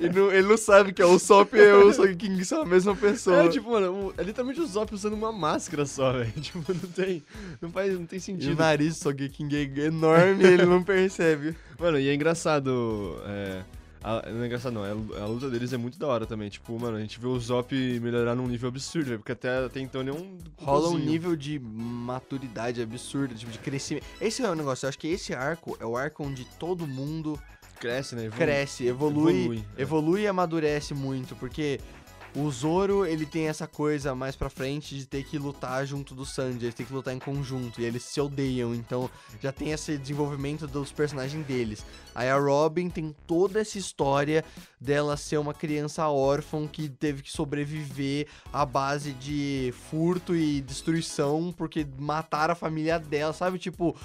[0.00, 2.96] Ele não, ele não sabe que é o Usopp e o Sogeking são a mesma
[2.96, 3.44] pessoa.
[3.44, 6.32] É, tipo, mano, é literalmente o Zop usando uma máscara só, velho.
[6.40, 7.22] Tipo, não tem.
[7.60, 7.98] Não faz.
[7.98, 8.56] Não tem e o sentido.
[8.56, 11.54] nariz do Sogeking é enorme e ele não percebe.
[11.78, 13.20] Mano, e é engraçado.
[13.26, 13.62] É,
[14.08, 14.84] a- não é engraçado, não.
[14.84, 14.90] é-
[15.20, 16.48] A, luta deles é muito da hora também.
[16.48, 19.18] Tipo, mano, a gente vê o Zop melhorar num nível absurdo, velho.
[19.18, 20.38] Porque até, até então ele é um.
[20.58, 24.04] Rola um nível de maturidade absurda, tipo, de crescimento.
[24.20, 27.38] Esse é o negócio, eu acho que esse arco é o arco onde todo mundo
[27.80, 28.24] Cresce, né?
[28.24, 28.44] Evolui.
[28.44, 30.24] cresce, evolui, Evolui, evolui, é.
[30.24, 31.78] e amadurece muito, porque
[32.38, 36.24] o Zoro, ele tem essa coisa mais pra frente de ter que lutar junto do
[36.24, 39.98] Sanji, eles têm que lutar em conjunto, e eles se odeiam, então já tem esse
[39.98, 41.84] desenvolvimento dos personagens deles.
[42.14, 44.44] Aí a Robin tem toda essa história
[44.80, 51.52] dela ser uma criança órfã que teve que sobreviver à base de furto e destruição
[51.56, 53.58] porque mataram a família dela, sabe?
[53.58, 53.96] Tipo,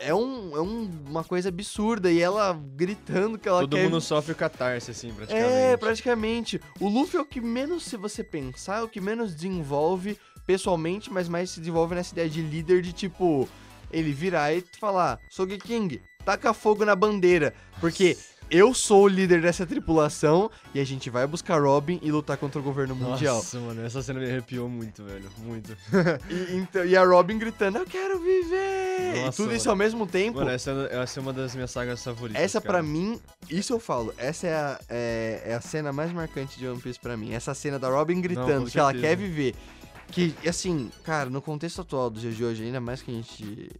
[0.00, 2.10] é, um, é um- uma coisa absurda.
[2.10, 3.84] E ela gritando que ela Todo quer.
[3.84, 5.52] mundo sofre o catarse, assim, praticamente.
[5.52, 6.60] É, praticamente.
[6.80, 11.12] O Luffy é o que menos, se você pensar, é o que menos desenvolve pessoalmente,
[11.12, 13.48] mas mais se desenvolve nessa ideia de líder de tipo.
[13.92, 17.52] Ele virar e falar, Sogeking, taca fogo na bandeira.
[17.80, 18.16] Porque
[18.50, 22.60] eu sou o líder dessa tripulação e a gente vai buscar Robin e lutar contra
[22.60, 23.36] o governo mundial.
[23.36, 25.30] Nossa, mano, essa cena me arrepiou muito, velho.
[25.38, 25.76] Muito.
[26.28, 29.14] E, então, e a Robin gritando, eu quero viver!
[29.16, 29.70] e Nossa, tudo isso mano.
[29.70, 30.38] ao mesmo tempo.
[30.38, 32.42] Mano, essa, essa é uma das minhas sagas favoritas.
[32.42, 36.58] Essa pra mim, isso eu falo, essa é a, é, é a cena mais marcante
[36.58, 37.32] de One Piece pra mim.
[37.32, 39.54] Essa cena da Robin gritando com que ela quer viver.
[40.08, 43.70] Que, assim, cara, no contexto atual dos dias de hoje, ainda mais que a gente.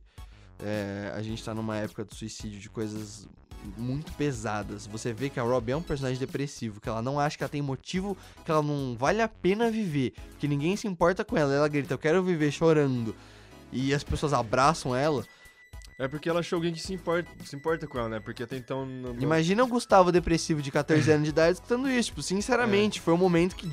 [0.62, 3.28] é, a gente tá numa época do suicídio de coisas
[3.76, 4.86] muito pesadas.
[4.86, 7.50] Você vê que a Robin é um personagem depressivo, que ela não acha que ela
[7.50, 11.52] tem motivo, que ela não vale a pena viver, que ninguém se importa com ela.
[11.52, 13.14] Ela grita, eu quero viver chorando.
[13.72, 15.24] E as pessoas abraçam ela.
[16.00, 18.20] É porque ela achou alguém que se importa, se importa com ela, né?
[18.20, 18.86] Porque até então.
[18.86, 22.08] Não, Imagina o Gustavo depressivo de 14 anos de idade escutando isso.
[22.08, 23.68] Tipo, sinceramente, foi um momento que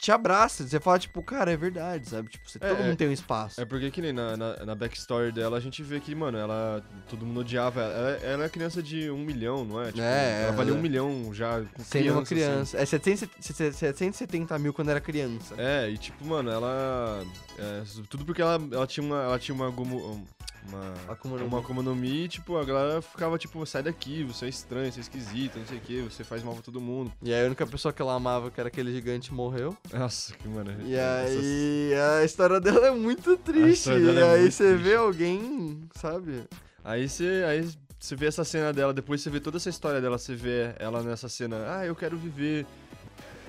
[0.00, 0.66] te, abraça.
[0.66, 2.28] Você fala, tipo, cara, é verdade, sabe?
[2.30, 2.84] Tipo, você, É, todo é.
[2.86, 3.60] mundo tem um espaço.
[3.60, 6.82] É porque que nem na, na, na backstory dela a gente vê que, mano, ela.
[7.08, 7.92] Todo mundo odiava ela.
[7.92, 9.86] Ela, ela é criança de um milhão, não é?
[9.86, 12.34] Tipo, É, ela valia ela- um milhão já com Sendo uma assim.
[12.34, 12.76] criança.
[12.76, 15.54] É 770, 770 mil quando era criança.
[15.56, 17.24] É, e tipo, mano, ela.
[17.58, 19.22] é, tudo porque ela, ela tinha uma.
[19.22, 19.70] Ela tinha uma.
[19.70, 20.26] Gomu,
[20.66, 21.48] uma Akuma no Mi.
[21.48, 25.00] uma Akuma no Mi, tipo, a galera ficava, tipo, sai daqui, você é estranho, você
[25.00, 27.12] é esquisito, não sei o que, você faz mal pra todo mundo.
[27.22, 29.76] E aí a única pessoa que ela amava, que era aquele gigante, morreu.
[29.92, 30.74] Nossa, que mano.
[30.84, 33.90] E essas- aí a história dela é muito triste.
[33.90, 34.82] história E é aí você triste.
[34.82, 36.44] vê alguém, sabe?
[36.84, 37.44] Aí você.
[37.46, 37.68] Aí
[38.00, 41.02] você vê essa cena dela, depois você vê toda essa história dela, você vê ela
[41.02, 42.64] nessa cena, ah, eu quero viver.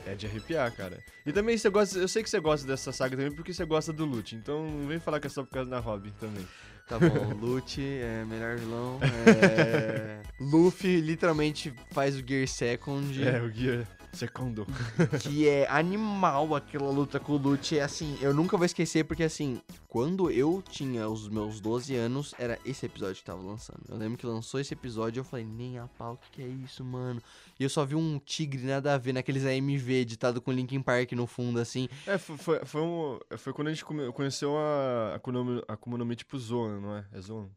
[0.08, 0.98] É de arrepiar, cara.
[1.24, 2.00] E também você gosta.
[2.00, 4.36] Eu sei que você gosta dessa saga também porque você gosta do Lute.
[4.36, 6.48] Então não vem falar que é só por causa da Robin também.
[6.90, 9.00] Tá bom, Lute é melhor vilão.
[9.04, 10.18] É...
[10.42, 13.24] Luffy literalmente faz o Gear Second.
[13.24, 13.86] É, o Gear.
[14.12, 14.66] Secondo.
[15.22, 17.78] que é animal aquela luta com o Lute.
[17.78, 22.34] É assim, eu nunca vou esquecer, porque assim, quando eu tinha os meus 12 anos,
[22.38, 23.82] era esse episódio que tava lançando.
[23.88, 26.48] Eu lembro que lançou esse episódio e eu falei, nem a pau, que que é
[26.48, 27.22] isso, mano?
[27.60, 31.12] E eu só vi um tigre nada a ver naqueles AMV editado com Linkin Park
[31.14, 31.88] no fundo, assim.
[32.08, 36.16] É, foi, foi, foi, um- foi quando a gente conheceu a a Akuma no Mi
[36.16, 37.06] tipo Zoan, não é?
[37.14, 37.50] É Zoan?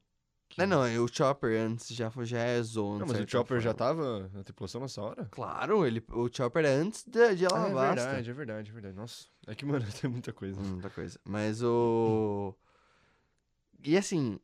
[0.59, 3.01] Não, não, é o Chopper antes já, foi- já é Zone.
[3.01, 5.27] Não, mas o Chopper já tava na tripulação nessa hora?
[5.31, 7.95] Claro, ele, o Chopper é antes de, de Ah, é Alabasta.
[7.95, 8.97] verdade, é verdade, é verdade.
[8.97, 10.61] Nossa, é que, mano, tem muita coisa.
[10.61, 11.19] Hum, Muita coisa.
[11.25, 12.55] Mas o.
[13.85, 14.39] E assim.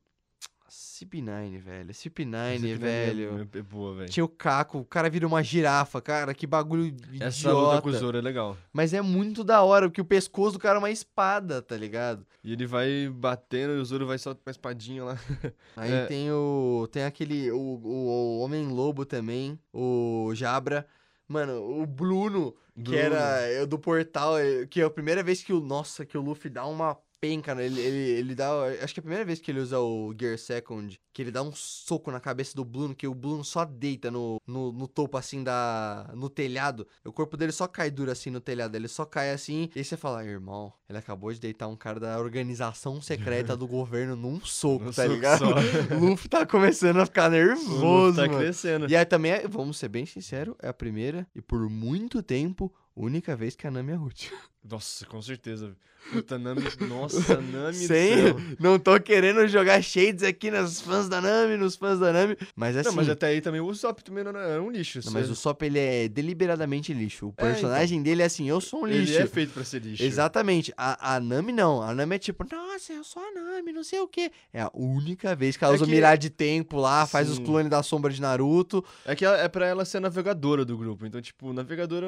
[0.71, 1.91] CP9, velho.
[1.91, 3.49] CP9, Essa aqui velho.
[3.55, 4.09] É, é boa, velho.
[4.11, 6.35] Tinha o Caco, o cara vira uma girafa, cara.
[6.35, 7.93] Que bagulho Essa luta com o.
[7.93, 8.57] Zoro é legal.
[8.73, 12.27] Mas é muito da hora, porque o pescoço do cara é uma espada, tá ligado?
[12.45, 15.19] E ele vai batendo e o Zoro vai só com a espadinha lá.
[15.77, 16.07] Aí É.
[16.07, 16.89] tem o.
[16.93, 17.51] Tem aquele.
[17.51, 19.59] O, o, o Homem-Lobo também.
[19.73, 20.87] O Jabra.
[21.27, 22.97] Mano, o Bruno, que Bruno.
[22.99, 25.61] era é, do portal, é, que é a primeira vez que o.
[25.61, 27.67] Nossa, que o Luffy dá uma penca, né?
[27.67, 28.51] Ele, ele, ele dá.
[28.83, 31.43] Acho que é a primeira vez que ele usa o Gear Second, que ele dá
[31.43, 35.17] um soco na cabeça do Bruno, que o Bruno só deita no, no, no topo
[35.17, 36.11] assim da.
[36.15, 36.87] no telhado.
[37.05, 38.75] O corpo dele só cai duro assim no telhado.
[38.77, 39.69] Ele só cai assim.
[39.75, 43.67] E aí você fala, irmão, ele acabou de deitar um cara da organização secreta do
[43.67, 45.45] governo num soco, Um tá soco ligado?
[46.01, 48.39] O Luffy tá começando a ficar O nervoso, Luffy tá mano.
[48.39, 48.89] crescendo.
[48.91, 52.73] E aí também, é- vamos ser bem sinceros, é a primeira e por muito tempo,
[53.01, 54.37] única vez que a Nami é útil.
[54.69, 55.75] Nossa, com certeza.
[56.13, 56.63] Puta, Nami.
[56.89, 58.17] Nossa, Nami Sem,
[58.59, 62.77] não tô querendo jogar shades aqui nos fãs da Nami, nos fãs da Nami, mas
[62.77, 62.89] assim...
[62.89, 65.01] Não, mas até aí também o Usopp também não era um lixo.
[65.05, 67.27] não, mas o Sop, ele é deliberadamente lixo.
[67.29, 69.19] O É, personagem dele é assim, eu sou um Ele lixo.
[69.21, 70.03] é feito pra ser lixo.
[70.03, 70.73] Exatamente.
[70.77, 71.83] A, a Nami não.
[71.83, 74.31] A Nami é tipo, nossa, eu sou a Nami, não sei o quê.
[74.53, 77.29] É a única vez que ela É usa o que- mirar de tempo lá, faz
[77.29, 77.45] os Sim.
[77.45, 78.83] clones da sombra de Naruto.
[79.05, 81.05] É que ela- é pra ela ser a navegadora do grupo.
[81.05, 82.07] Então, tipo, navegadora,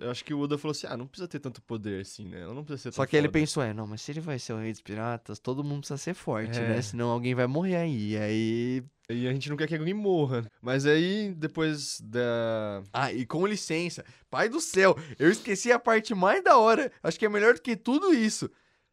[0.00, 2.40] eu acho que o Oda falou assim: ah, não precisa ter tanto poder assim, né?
[2.40, 3.38] Ela não precisa ser Só que ele foda.
[3.38, 5.98] pensou, é, não, mas se ele vai ser o rei dos piratas, todo mundo precisa
[5.98, 6.68] ser forte, É.
[6.68, 6.82] né?
[6.82, 8.16] Senão alguém vai morrer aí.
[8.16, 8.82] Aí.
[9.08, 10.46] E a gente não quer que alguém morra.
[10.62, 12.82] Mas aí, depois da.
[12.92, 16.92] Ah, e com licença, pai do céu, eu esqueci a parte mais da hora.
[17.02, 18.48] Acho que é melhor do que tudo isso.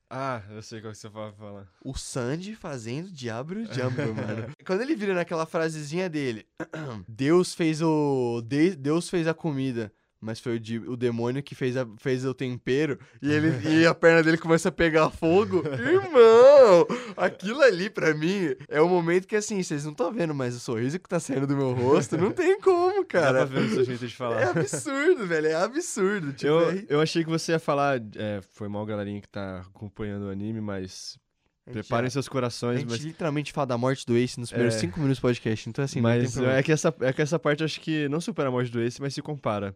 [0.10, 1.68] Ah, eu sei qual que você vai falar.
[1.84, 4.56] O Sanji fazendo Diablo Jumbo, mano.
[4.66, 6.48] Quando ele vira naquela frasezinha dele,
[7.08, 8.42] Deus fez o.
[8.42, 9.92] de- Deus fez a comida.
[10.20, 13.94] Mas foi o, o demônio que fez, a- fez o tempero e, ele, e a
[13.94, 15.62] perna dele começa a pegar fogo.
[15.68, 16.88] Irmão!
[17.16, 20.60] Aquilo ali, pra mim, é o momento que, assim, vocês não estão vendo, mas o
[20.60, 23.46] sorriso que tá saindo do meu rosto não tem como, Dá cara.
[23.48, 24.42] pra ver seu jeito de falar.
[24.42, 25.48] É absurdo, velho.
[25.48, 26.34] É absurdo.
[26.34, 28.00] Tipo, Eu, é- eu achei que você ia falar.
[28.16, 31.20] é, foi mal, galerinha que tá acompanhando o anime, mas.
[31.68, 33.00] a Preparem seus A corações, gente mas.
[33.02, 34.80] literalmente fala da morte do Ace nos primeiros É.
[34.80, 37.66] cinco minutos do podcast, então assim, Mas é que, essa, é que essa parte eu
[37.66, 39.76] acho que não supera a morte do Ace, mas se compara.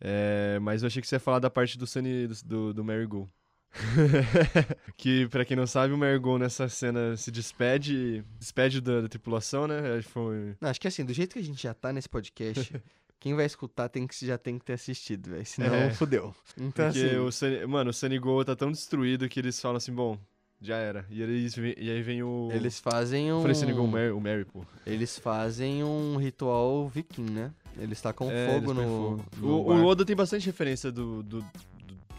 [0.00, 2.84] É, mas eu achei que você ia falar da parte do Sunny, do, do, do
[2.84, 3.30] Marigold.
[4.96, 9.66] que, pra quem não sabe, o Marigold nessa cena se despede, despede da, da tripulação,
[9.66, 10.00] né?
[10.02, 10.56] Foi...
[10.60, 12.74] Não, acho que assim, do jeito que a gente já tá nesse podcast,
[13.20, 15.44] quem vai escutar tem que, já tem que ter assistido, velho.
[15.46, 15.90] Senão, É.
[15.90, 16.34] fudeu.
[16.56, 19.76] Então, Porque assim, o Sunny, mano, o Sunny Gold tá tão destruído que eles falam
[19.76, 20.18] assim, bom,
[20.66, 21.06] já era.
[21.10, 22.50] E, eles, e aí vem o...
[22.52, 23.40] eles fazem um...
[23.40, 24.64] Falei Sunny Gold, o Mary, o Mary, pô.
[24.86, 27.52] Eles fazem um ritual viking, né?
[27.78, 28.90] Eles tacam É, fogo eles no...
[28.90, 29.24] fogo.
[29.38, 29.84] no O, o.
[29.86, 31.46] Oda tem bastante referência do, do, do-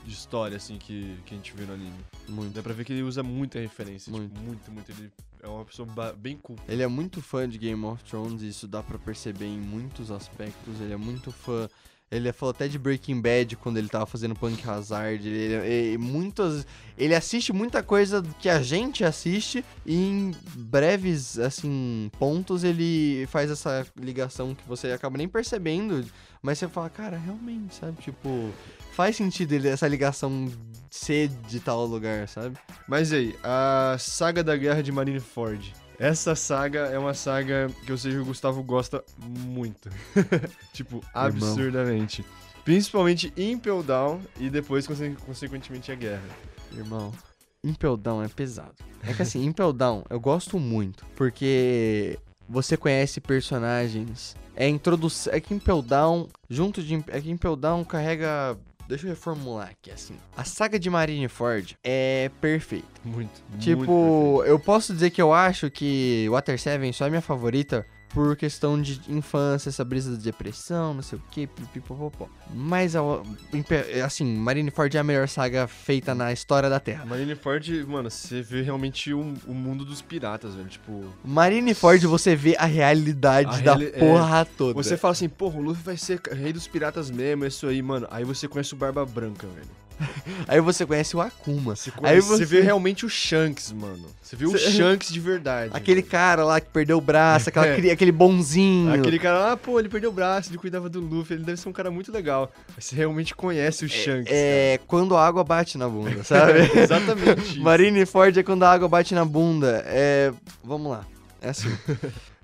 [0.05, 1.99] de história, assim, que, que a gente vê no anime.
[2.29, 2.53] Muito.
[2.53, 4.09] Dá pra ver que ele usa muita referência.
[4.11, 4.31] Muito.
[4.33, 4.89] Tipo, muito, muito.
[4.91, 5.11] Ele
[5.43, 6.55] é uma pessoa bem cool.
[6.67, 10.79] Ele é muito fã de Game of Thrones, isso dá pra perceber em muitos aspectos.
[10.79, 11.67] Ele é muito fã.
[12.09, 15.27] Ele falou até de Breaking Bad quando ele tava fazendo Punk Hazard.
[15.27, 15.53] Ele,
[15.97, 16.65] ele-
[16.97, 23.51] ele assiste muita coisa que a gente assiste e em breves, assim, pontos ele faz
[23.51, 26.05] essa ligação que você acaba nem percebendo.
[26.41, 27.97] Mas você fala, cara, realmente, sabe?
[28.01, 28.51] Tipo,
[28.93, 30.49] faz sentido ele, essa ligação
[30.89, 32.57] ser de tal lugar, sabe?
[32.87, 35.73] Mas aí, a saga da guerra de Marineford.
[35.99, 39.89] Essa saga é uma saga que eu sei que o Gustavo gosta muito.
[40.73, 42.23] tipo, absurdamente.
[42.63, 46.23] Principalmente Impel Down e depois, conse- consequentemente, a guerra.
[46.71, 47.11] Irmão,
[47.63, 48.75] Impel Down é pesado.
[49.03, 54.35] É que assim, Impel Down eu gosto muito, porque você conhece personagens.
[54.55, 55.33] É introdução.
[55.33, 57.03] É que Impel Down, junto de.
[57.07, 58.57] É que Impel Down carrega.
[58.87, 60.15] Deixa eu reformular aqui, assim.
[60.35, 62.87] A saga de Marineford é perfeita.
[63.03, 63.43] Muito.
[63.49, 67.85] muito Tipo, eu posso dizer que eu acho que Water 7 só é minha favorita
[68.13, 72.27] por questão de infância, essa brisa de depressão, não sei o que, pipipopopó.
[72.53, 72.93] Mas,
[74.03, 77.05] assim, Marineford é a melhor saga feita na história da Terra.
[77.05, 80.67] Marineford, mano, você vê realmente o, o mundo dos piratas, velho.
[80.67, 84.73] Tipo, Marineford, você vê a realidade A da reali- é, porra toda.
[84.73, 87.81] você fala assim, porra, o Luffy vai ser rei dos piratas mesmo, é isso aí,
[87.81, 88.07] mano.
[88.09, 89.67] Aí você conhece o Barba Branca, velho.
[90.47, 91.75] Aí você conhece o Akuma.
[91.75, 94.05] Você, Aí conhece, você- você vê realmente o Shanks, mano.
[94.21, 95.71] Você vê o Você- Shanks de verdade.
[95.73, 96.11] Aquele velho.
[96.11, 97.91] cara lá que perdeu o braço, aquela, É.
[97.91, 98.93] aquele bonzinho.
[98.93, 101.69] Aquele cara, ah, pô, ele perdeu o braço, ele cuidava do Luffy, ele deve ser
[101.69, 102.51] um cara muito legal.
[102.69, 104.31] Aí Você realmente conhece o Shanks.
[104.31, 106.67] É quando a água bate na bunda, sabe?
[106.67, 106.79] cara.
[106.83, 107.61] Exatamente isso.
[107.61, 109.83] Marineford é quando a água bate na bunda.
[109.87, 110.31] É.
[110.63, 111.05] Vamos lá.
[111.41, 111.69] É assim.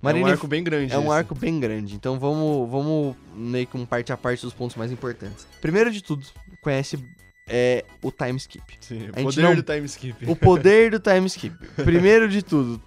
[0.05, 0.93] É um arco bem grande.
[0.93, 1.95] é um arco bem grande.
[1.95, 5.47] Então vamos, vamos meio que um parte a parte dos pontos mais importantes.
[5.61, 6.25] Primeiro de tudo,
[6.61, 6.97] conhece
[7.47, 8.63] é, o time skip.
[8.79, 10.15] Sim, o poder não- do time skip.
[10.29, 11.55] O poder do time skip.
[11.83, 12.81] Primeiro de tudo,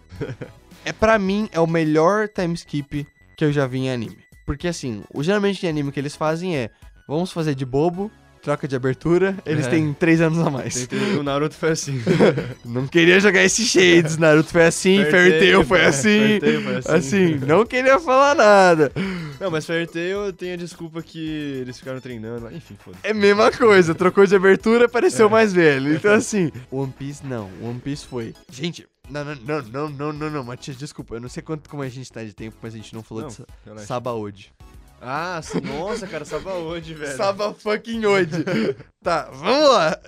[0.85, 4.19] é para mim é o melhor time skip que eu já vi em anime.
[4.45, 6.71] Porque assim, o geralmente em anime que eles fazem é,
[7.09, 9.71] vamos fazer de bobo, troca de abertura, eles É.
[9.71, 10.87] têm três anos a mais.
[11.19, 12.01] O Naruto foi assim.
[12.65, 16.19] Não queria jogar esse shades, Naruto foi assim, Fairy Tail foi é, assim.
[16.19, 16.93] Fairy Tail foi assim.
[16.93, 18.93] Assim, não queria falar nada.
[19.41, 22.51] Não, mas Fairy Tail tem a desculpa que eles ficaram treinando.
[22.55, 25.30] Enfim, foda É a mesma coisa, trocou de abertura, pareceu É.
[25.30, 25.95] mais velho.
[25.95, 28.34] Então assim, One Piece não, One Piece foi.
[28.51, 31.82] Gente, não, não, não, não, não, não, não, Matias, desculpa, eu não sei quanto como
[31.82, 33.87] a gente tá de tempo, mas a gente não falou Não, de Sa-.
[33.87, 34.53] Sabaody.
[35.01, 37.16] Ah, nossa, cara, Sabaody, velho.
[37.16, 38.45] Saba fucking Ode.
[39.05, 39.99] tá, vamos lá.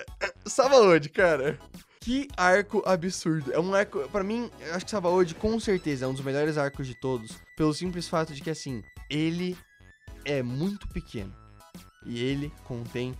[0.46, 1.58] Sabaody, cara.
[2.00, 3.52] Que arco absurdo.
[3.52, 6.56] É um arco, pra mim, eu acho que Sabaody com certeza é um dos melhores
[6.56, 9.56] arcos de todos, pelo simples fato de que assim, ele
[10.24, 11.32] é muito pequeno
[12.06, 13.14] e ele contém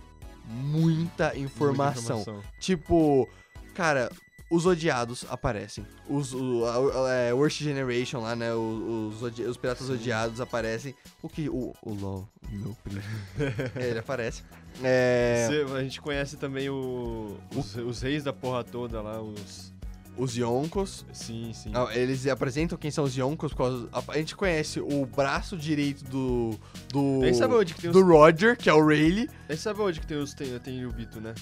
[0.45, 2.17] muita informação.
[2.17, 2.43] Muita informação.
[2.59, 3.27] Tipo,
[3.75, 4.11] cara,
[4.51, 5.85] os odiados aparecem.
[6.07, 8.53] Os o, a- a- é, Worst Generation lá, né?
[8.53, 10.95] Os, os, os piratas odiados aparecem.
[11.21, 11.47] O que.
[11.49, 13.01] O, o LOL, meu primo.
[13.79, 14.43] Ele aparece.
[14.83, 19.68] É, Você- a gente conhece também o, os, os reis da porra toda lá, os...
[20.19, 21.05] os Yonkos.
[21.13, 21.71] Sim, sim.
[21.93, 23.53] Eles apresentam quem são os Yonkos.
[23.91, 26.59] A, a gente conhece o braço direito do.
[26.89, 27.23] Do.
[27.23, 27.95] Aí sabe onde que tem os...
[27.95, 29.29] Do Roger, que é o Rayleigh.
[29.47, 30.33] Aí sabe onde que tem os...
[30.33, 31.33] Tem, tem o Bito, né?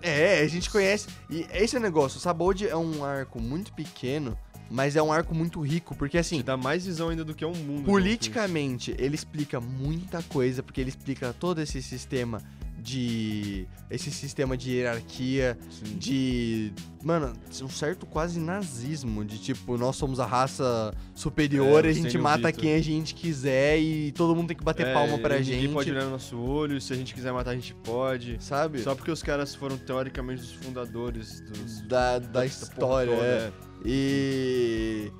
[0.00, 1.08] É, a gente conhece.
[1.28, 2.18] E esse é o negócio.
[2.18, 4.38] O Sabode é um arco muito pequeno,
[4.70, 6.38] mas é um arco muito rico, porque assim.
[6.38, 7.80] Te dá mais visão ainda do que é um mundo.
[7.80, 12.40] de Politicamente, ele explica muita coisa, porque ele explica todo esse sistema
[12.86, 13.66] de.
[13.90, 15.58] esse sistema de hierarquia.
[15.68, 15.98] Sim.
[15.98, 16.72] de.
[17.02, 17.32] Mano,
[17.62, 22.16] um certo quase nazismo, de tipo, nós somos a raça superior É, e a gente
[22.18, 22.60] mata Vitor.
[22.62, 25.56] quem a gente quiser e todo mundo tem que bater É, palma pra e gente.
[25.56, 28.36] Ninguém pode olhar no nosso olho, se a gente quiser matar, a gente pode.
[28.40, 28.80] Sabe?
[28.80, 33.52] Só porque os caras foram teoricamente os fundadores dos, Da, da porra história, toda, é.
[33.84, 35.12] E.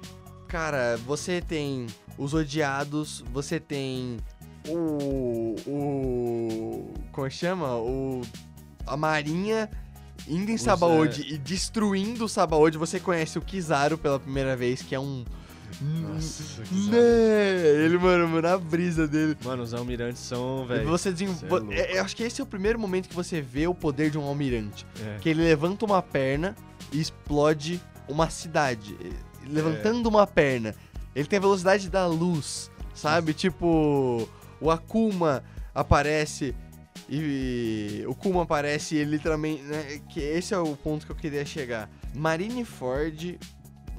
[0.48, 1.86] Cara, você tem
[2.16, 4.18] os odiados, você tem
[4.68, 5.56] o.
[5.66, 6.94] O.
[7.12, 7.76] Como chama?
[7.76, 8.22] O.
[8.86, 9.68] A Marinha
[10.28, 12.78] indo em Os, Sabaody e destruindo o Sabaody.
[12.78, 15.24] Você conhece o Kizaru pela primeira vez, que é um.
[15.80, 16.98] Nossa, que Né?
[17.84, 19.36] Ele, mano, na brisa dele.
[19.44, 20.88] Mano, os almirantes são, velho.
[20.88, 21.66] Você cê é desenvolve.
[21.66, 21.72] louco.
[21.72, 24.22] eu acho que esse é o primeiro momento que você vê o poder de um
[24.22, 24.86] almirante.
[25.04, 25.18] É.
[25.18, 26.54] Que ele levanta uma perna
[26.92, 28.96] e explode uma cidade.
[29.00, 29.48] É.
[29.48, 30.74] Levantando uma perna.
[31.14, 33.32] Ele tem a velocidade da luz, sabe?
[33.32, 34.28] Tipo,
[34.60, 35.42] o Akuma
[35.74, 36.54] aparece
[37.08, 41.16] e o Kuma aparece e ele literalmente, né, que esse é o ponto que eu
[41.16, 41.88] queria chegar.
[42.14, 43.38] Marineford,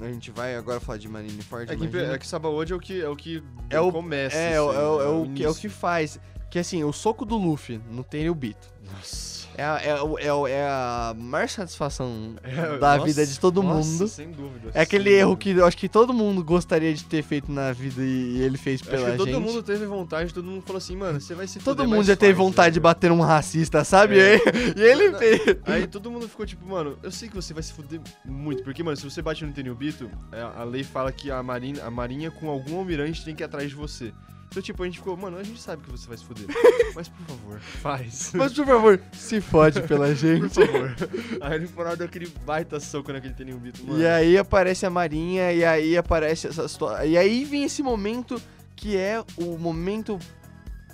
[0.00, 3.00] a gente vai agora falar de Marineford, É que, é que Sabaody é o que,
[3.00, 4.36] é o que É o- começa.
[4.36, 6.18] É, é, o- assim, é o- é o, que, é o que faz.
[6.50, 9.37] Que assim, o soco do Luffy no Tenryubito Nossa.
[9.58, 13.62] É, a- é, o- é, é a maior satisfação É, da nossa, vida de todo
[13.62, 14.08] nossa, mundo.
[14.08, 14.70] Sem dúvida.
[14.72, 15.54] É aquele erro dúvida.
[15.54, 18.80] que eu acho que todo mundo gostaria de ter feito na vida e ele fez
[18.80, 19.40] Acho pela que todo gente.
[19.40, 22.32] mundo teve vontade, todo mundo falou assim, mano, você vai se Todo mundo já teve
[22.34, 24.18] vontade de bater um racista, sabe?
[24.18, 24.38] É.
[24.78, 25.40] E ele Não, fez.
[25.66, 28.82] Aí todo mundo ficou tipo, mano, eu sei que você vai se fuder muito, porque,
[28.82, 32.30] mano, se você bate no Tenryubito, é, a lei fala que a marinha, a marinha
[32.30, 34.12] com algum almirante tem que ir atrás de você.
[34.50, 36.46] Então, tipo, a gente ficou, mano, a gente sabe que você vai se fuder.
[36.94, 38.32] mas, por favor, faz.
[38.34, 40.54] Mas por favor, se fode pela por gente.
[40.54, 40.96] favor.
[41.40, 44.00] Aí ele falou daquele baita soco naquele Tenryubito, mano.
[44.00, 47.04] E aí aparece a Marinha, e aí aparece essa situação.
[47.04, 48.40] E aí vem esse momento
[48.74, 50.18] que é o momento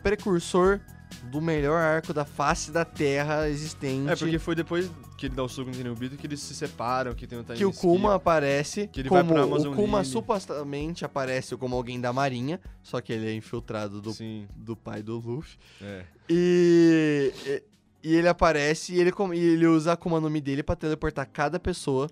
[0.03, 0.81] precursor
[1.25, 4.11] do melhor arco da face da Terra existente.
[4.11, 7.15] É, porque foi depois que ele dá o soco no Tenryubito que eles se separam,
[7.15, 7.73] que tem o time que o.
[7.73, 10.11] Kuma aparece Que ele vai como pra o Amazon Kuma Lily.
[10.13, 15.03] supostamente aparece como alguém da Marinha, só que ele é infiltrado do, Sim, do pai
[15.03, 15.57] do Luffy.
[15.81, 16.05] é.
[16.29, 17.63] E, e,
[18.03, 21.29] e ele aparece e ele, e ele usa a Akuma no Mi dele pra teleportar
[21.31, 22.09] cada pessoa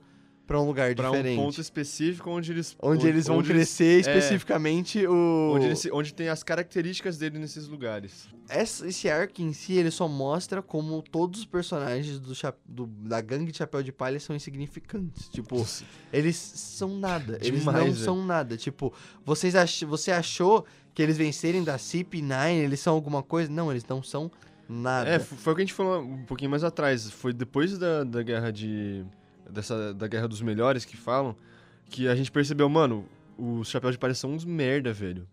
[0.52, 1.38] pra um lugar Pra diferente.
[1.38, 2.76] um ponto específico onde eles...
[2.82, 5.52] onde eles vão onde crescer é, especificamente o.
[5.54, 8.28] onde, eles- onde tem as características dele nesses lugares.
[8.48, 12.32] Essa- esse arco em si, ele só mostra como todos os personagens do,
[12.66, 15.28] do- da gangue de Chapéu de Palha são insignificantes.
[15.28, 15.64] Tipo,
[16.12, 17.38] eles são nada.
[17.40, 17.96] Eles Demais, não velho.
[18.04, 18.56] são nada.
[18.56, 18.92] Tipo,
[19.24, 19.82] vocês ach...
[19.84, 23.50] você achou que eles vencerem da CP9, eles são alguma coisa?
[23.50, 24.30] Não, eles não são
[24.68, 25.08] nada.
[25.08, 27.10] É, foi o que a gente falou um pouquinho mais atrás.
[27.10, 29.04] Foi depois da, da guerra de.
[29.52, 31.36] Dessa, da guerra dos melhores que falam,
[31.90, 35.28] que a gente percebeu, mano, os chapéus de palha são uns merda, velho.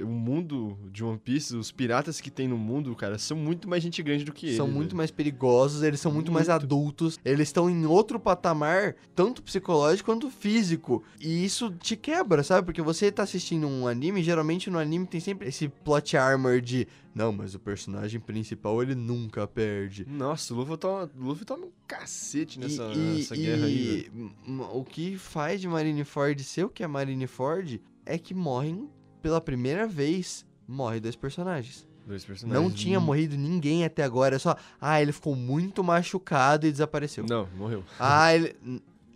[0.00, 3.82] O mundo de One Piece, os piratas que tem no mundo, cara, são muito mais
[3.82, 4.56] gente grande do que eles.
[4.56, 6.62] são muito mais perigosos, eles são muito, mais Muito.
[6.64, 11.02] adultos, eles estão em outro patamar, tanto psicológico quanto físico.
[11.20, 12.64] E isso te quebra, sabe?
[12.66, 16.86] Porque você tá assistindo um anime, geralmente no anime tem sempre esse plot armor de
[17.14, 20.06] não, mas o personagem principal ele nunca perde.
[20.08, 23.76] Nossa, o Luffy toma, o Luffy toma um cacete nessa, e, e- nessa guerra aí,
[23.76, 24.32] e velho.
[24.46, 28.88] m- o que faz de Marineford ser o que é Marineford é que morrem
[29.22, 30.46] pela primeira vez.
[30.66, 31.86] Morre dois personagens.
[32.06, 32.62] Dois personagens.
[32.62, 34.36] Não tinha morrido ninguém até agora.
[34.36, 37.24] É só, ah, ele ficou muito machucado e desapareceu.
[37.28, 37.84] Não, morreu.
[37.98, 38.54] Ah, ele.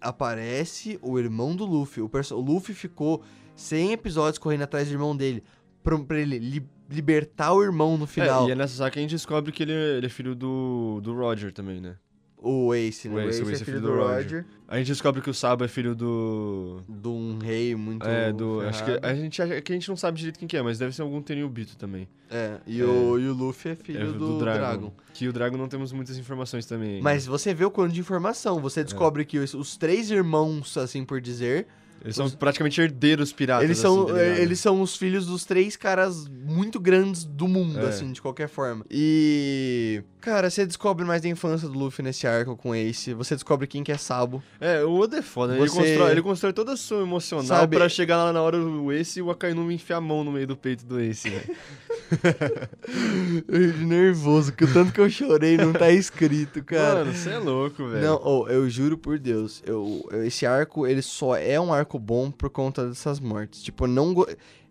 [0.00, 2.02] Aparece o irmão do Luffy.
[2.02, 3.22] O, perso- o Luffy ficou
[3.54, 5.42] 100 episódios correndo atrás do irmão dele.
[5.82, 8.46] Pra, pra ele li- libertar o irmão no final.
[8.46, 11.00] É, e é nessa saga que a gente descobre que ele, ele é filho do,
[11.02, 11.96] do Roger também, né?
[12.42, 13.14] O Ace, né?
[13.14, 14.14] O Ace, o Ace, é filho do, Roger.
[14.14, 14.44] Roger.
[14.66, 16.82] A gente descobre que o Sabo é filho do.
[16.88, 18.06] De um rei muito.
[18.06, 18.60] é, do.
[18.62, 19.06] Acho que ferrado.
[19.06, 21.22] a gente, que a gente não sabe direito quem que é, mas deve ser algum
[21.22, 22.08] Tenryubito também.
[22.30, 22.84] É, e, É.
[22.84, 24.92] O, e o Luffy é filho é, do, Dragon.
[25.14, 27.00] Que o Dragon não temos muitas informações também.
[27.00, 28.58] Mas você vê o quanto de informação.
[28.58, 28.60] É.
[28.62, 31.68] Você descobre que os, os três irmãos, assim por dizer,
[32.04, 33.64] Eles são os- praticamente herdeiros piratas.
[33.64, 37.78] eles são, assim, tá eles são os filhos dos três caras muito grandes do mundo,
[37.80, 37.88] É.
[37.88, 38.84] assim, de qualquer forma.
[38.90, 40.02] E.
[40.20, 43.12] Cara, você descobre mais da infância do Luffy nesse arco com Ace.
[43.14, 44.40] Você descobre quem que é Sabo.
[44.60, 45.54] É, o Oda é foda.
[45.54, 45.58] né?
[45.58, 48.56] Ele, Você- constrói, ele constrói toda a sua emocional Sabe- pra chegar lá na hora
[48.58, 51.56] do Ace e o Akainu enfiar a mão no meio do peito do Ace, velho.
[53.48, 57.00] Eu nervoso, que o tanto que eu chorei não tá escrito, cara.
[57.00, 58.02] Mano, você é louco, velho.
[58.04, 61.91] Não, oh, eu juro por Deus, eu, eu- esse arco, ele só é um arco
[61.98, 63.62] bom por conta dessas mortes.
[63.62, 64.14] Tipo, não,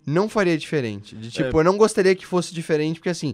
[0.05, 1.15] não faria diferente.
[1.15, 1.59] De, tipo, É.
[1.59, 3.33] eu não gostaria que fosse diferente, porque assim,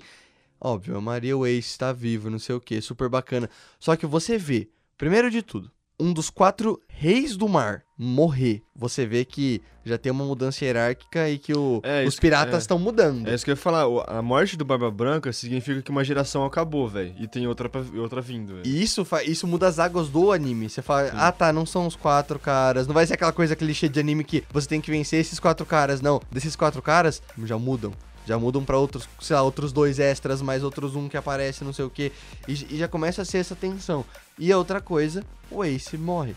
[0.59, 3.49] óbvio, eu amaria o Ace, tá vivo, não sei o que, super bacana.
[3.79, 8.61] Só que você vê, primeiro de tudo, um dos quatro reis do mar morrer.
[8.75, 12.57] Você vê que já tem uma mudança hierárquica e que o- É, os piratas é.
[12.59, 13.27] estão mudando.
[13.27, 13.85] É isso que eu ia falar.
[14.07, 17.15] A morte do Barba Branca significa que uma geração acabou, velho.
[17.19, 18.67] E tem outra, outra vindo, velho.
[18.67, 20.69] E isso, isso muda as águas do anime.
[20.69, 22.85] Você fala, ah tá, não são os quatro caras.
[22.85, 25.65] Não vai ser aquela coisa clichê de anime que você tem que vencer esses quatro
[25.65, 26.01] caras.
[26.01, 27.91] Não, desses quatro caras já mudam.
[28.27, 31.71] Já mudam pra outros, sei lá, outros dois extras, mais outros um que aparece, não
[31.71, 32.11] sei o que.
[32.45, 34.03] E já começa a ser essa tensão.
[34.37, 36.35] E a outra coisa, o Ace morre.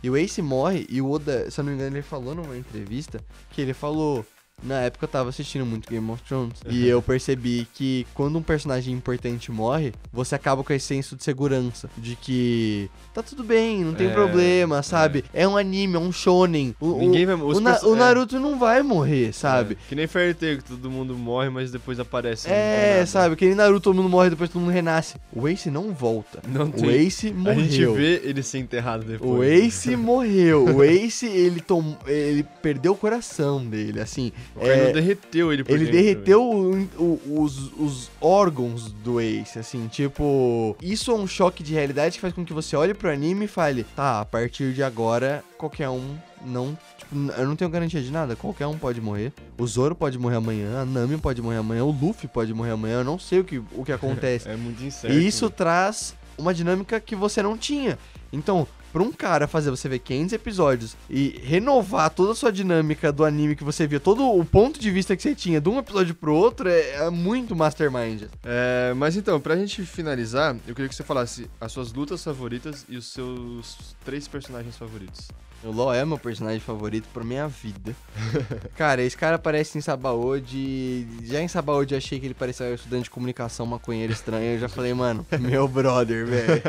[0.00, 2.56] E o Ace morre, e o Oda, se eu não me engano, ele falou numa
[2.56, 3.20] entrevista
[3.50, 4.24] que ele falou.
[4.62, 6.54] Na época eu tava assistindo muito Game of Thrones.
[6.68, 11.24] e eu percebi que quando um personagem importante morre, você acaba com esse senso de
[11.24, 11.90] segurança.
[11.98, 15.24] De que tá tudo bem, não tem É, problema, sabe?
[15.34, 15.46] É.
[15.48, 16.74] um anime, é um shonen.
[16.80, 17.98] O, o- Ninguém vai- os o, Na- o é.
[17.98, 19.74] Naruto não vai morrer, sabe?
[19.74, 22.48] É, Que nem Fairy Tail, que todo mundo morre, mas depois aparece.
[22.50, 23.36] É, sabe?
[23.36, 25.16] Que nem Naruto, todo mundo morre, depois todo mundo renasce.
[25.32, 26.40] O Ace não volta.
[26.48, 26.88] Não o tem.
[26.90, 27.60] Ace A morreu.
[27.64, 29.30] gente vê ele ser enterrado depois.
[29.32, 30.64] O Ace morreu.
[30.76, 31.96] O Ace, ele, tom...
[32.06, 34.32] ele perdeu o coração dele, assim.
[34.54, 39.58] O é, derreteu ele por Ele dentro, derreteu o- o- os, os órgãos do Ace,
[39.58, 40.76] assim, tipo...
[40.82, 43.48] Isso é um choque de realidade que faz com que você olhe pro anime e
[43.48, 46.76] fale, tá, a partir de agora, qualquer um não...
[46.98, 49.32] Tipo, eu não tenho garantia de nada, qualquer um pode morrer.
[49.58, 52.96] O Zoro pode morrer amanhã, a Nami pode morrer amanhã, o Luffy pode morrer amanhã,
[53.00, 54.48] eu não sei o que, o que acontece.
[54.48, 55.16] É muito incerto.
[55.16, 57.98] E isso traz uma dinâmica que você não tinha.
[58.32, 63.10] Então, pra um cara fazer você ver 500 episódios e renovar toda a sua dinâmica
[63.10, 65.78] do anime que você via, todo o ponto de vista que você tinha de um
[65.78, 68.24] episódio pro outro, é, é muito mastermind.
[68.44, 72.84] É, mas então, pra gente finalizar, eu queria que você falasse as suas lutas favoritas
[72.88, 75.28] e os seus três personagens favoritos.
[75.64, 77.94] O LoL é meu personagem favorito pra minha vida.
[78.76, 81.06] cara, esse cara aparece em Sabaody.
[81.24, 84.54] Já em Sabaody eu achei que ele parecia um estudante de comunicação maconheiro estranho.
[84.54, 86.62] Eu já falei, mano, meu brother, velho.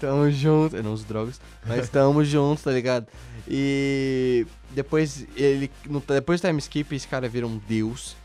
[0.00, 0.76] Tamo junto.
[0.76, 3.06] Eu não uso drogas, mas tamo junto, tá ligado?
[3.48, 5.70] E depois ele.
[5.88, 8.16] no- depois do time skip, esse cara vira um deus.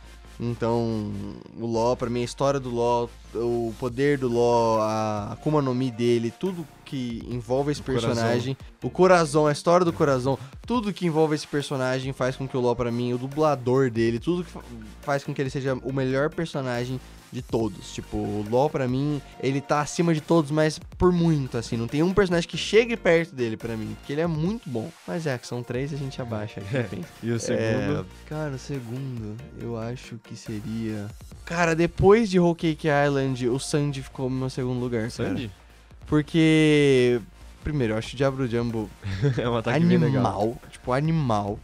[0.43, 1.11] Então,
[1.59, 5.75] o LoL, pra mim, a história do LoL, o poder do LoL, a Akuma no
[5.75, 8.57] Mi dele, tudo que envolve esse personagem.
[8.81, 12.59] O Corazon, a história do Corazon, tudo que envolve esse personagem faz com que o
[12.59, 14.61] LoL, pra mim, o dublador dele, tudo que fa-
[15.01, 16.99] faz com que ele seja o melhor personagem
[17.32, 17.93] de todos.
[17.93, 21.77] Tipo, o LoL, pra mim, ele tá acima de todos, mas por muito, assim.
[21.77, 24.91] Não tem um personagem que chegue perto dele, pra mim, porque ele é muito bom.
[25.07, 26.89] Mas é, que são três, a gente abaixa aqui, É.
[27.23, 28.01] E o segundo.
[28.01, 31.07] É, cara, o segundo, eu acho que seria.
[31.45, 35.11] Cara, depois de Whole Cake Island, o Sandy ficou no meu segundo lugar, cara.
[35.11, 35.51] Sandy?
[36.07, 37.21] Porque.
[37.63, 38.89] Primeiro, eu acho o Diablo Jumbo
[39.38, 40.57] é um ataque animal.
[40.71, 41.59] Tipo, animal.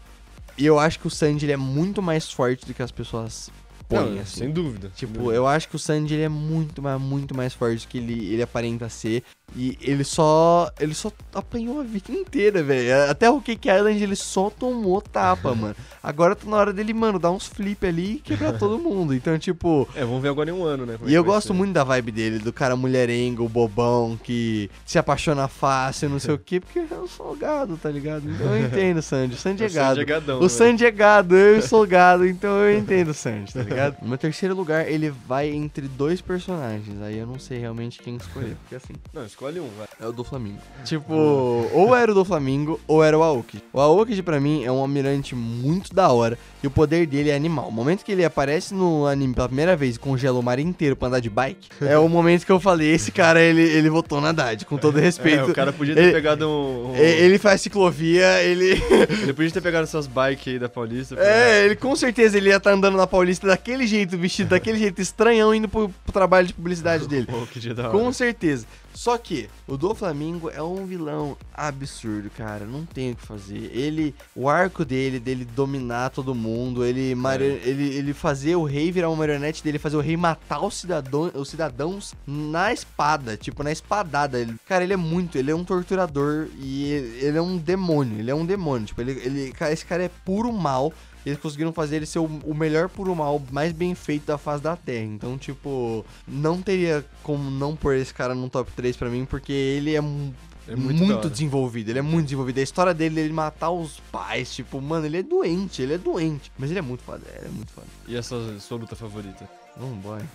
[0.57, 3.51] E eu acho que o Sandy ele é muito mais forte do que as pessoas
[3.87, 4.39] põem, Não, assim.
[4.41, 4.91] Sem dúvida.
[4.95, 7.97] Tipo, eu acho que o Sandy ele é muito, mas muito mais forte do que
[7.97, 9.23] ele, ele aparenta ser.
[9.55, 10.69] E ele só.
[10.79, 13.09] Ele só apanhou a vida inteira, velho.
[13.09, 15.75] Até o Cake Island ele só tomou tapa, mano.
[16.03, 19.13] Agora tá na hora dele, mano, dar uns flip ali e quebrar todo mundo.
[19.13, 19.87] Então, tipo.
[19.95, 20.93] É, vamos ver agora em um ano, né?
[21.01, 21.53] é E que eu gosto ser.
[21.53, 26.37] muito da vibe dele, do cara mulherengo, bobão, que se apaixona fácil, não sei o
[26.39, 28.29] quê, porque eu sou gado, tá ligado?
[28.29, 29.33] Então eu entendo Sandy.
[29.35, 30.01] O Sandy é gado.
[30.01, 30.49] É gadão, O né?
[30.49, 33.97] Sandy é gado, eu sou gado, então eu entendo o Sandy, tá ligado?
[34.01, 37.01] No meu terceiro lugar, ele vai entre dois personagens.
[37.01, 39.87] Aí eu não sei realmente quem escolher, porque assim, Não, escolhe um, vai.
[40.01, 40.57] é o do Flamingo.
[40.83, 43.63] Tipo, ou era o do Flamingo, ou era o Aokiji.
[43.71, 46.37] O Aokiji, pra mim, é um almirante muito da hora.
[46.63, 47.67] E o poder dele é animal.
[47.67, 50.95] O momento que ele aparece no anime pela primeira vez e congela o mar inteiro
[50.95, 54.19] pra andar de bike, é o momento que eu falei, esse cara, ele, ele votou
[54.19, 55.41] na Haddad, com todo respeito.
[55.41, 56.91] É, o cara podia ter ele- pegado um.
[56.93, 58.81] um- Ele faz ciclovia, ele...
[59.27, 61.15] Ele podia ter pegado essas bikes aí da Paulista.
[61.15, 64.79] pra- É, ele com certeza ele ia estar andando na Paulista daquele jeito, vestido daquele
[64.79, 67.27] jeito estranhão, indo pro, pro trabalho de publicidade dele.
[67.29, 67.91] Pô, que dia da hora.
[67.91, 68.65] Com certeza.
[68.97, 72.65] Só que o do Flamingo é um vilão absurdo, cara.
[72.65, 73.69] Não tem o que fazer.
[73.71, 77.61] Ele, o arco dele, dele dominar todo mundo, ele, É.
[77.63, 81.31] ele, ele fazer o rei virar uma marionete dele, fazer o rei matar os, cidadão,
[81.35, 84.39] os cidadãos na espada, tipo, na espadada.
[84.39, 88.17] Ele- cara, ele é muito, ele é um torturador e ele, ele é um demônio.
[88.17, 88.87] Ele é um demônio.
[88.87, 90.91] Tipo, ele, ele, esse cara é puro mal.
[91.27, 94.63] Eles conseguiram fazer ele ser o, o melhor puro mal, mais bem feito da face
[94.63, 95.03] da Terra.
[95.03, 99.51] Então, tipo, não teria como não pôr esse cara no top 3 pra mim, porque
[99.51, 101.89] ele é, É muito, muito desenvolvido.
[101.89, 102.59] Ele é muito desenvolvido.
[102.59, 106.51] A história dele, ele matar os pais, tipo, mano, ele é doente, ele é doente.
[106.57, 107.87] Mas ele é muito foda, ele é muito foda.
[108.07, 109.49] E essa sua luta favorita?
[109.77, 110.25] Vambora.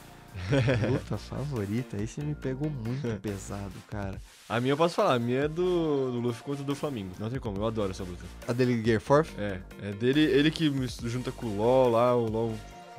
[0.90, 4.14] Luta favorita, aí você me pegou muito pesado, cara.
[4.48, 7.10] A minha eu posso falar, a minha é do, do Luffy contra do Flamengo.
[7.18, 8.24] Não tem como, eu adoro essa luta.
[8.48, 9.28] A dele Gear Forth?
[9.38, 12.54] É, é dele, ele que me junta com o LOL lá, o LOL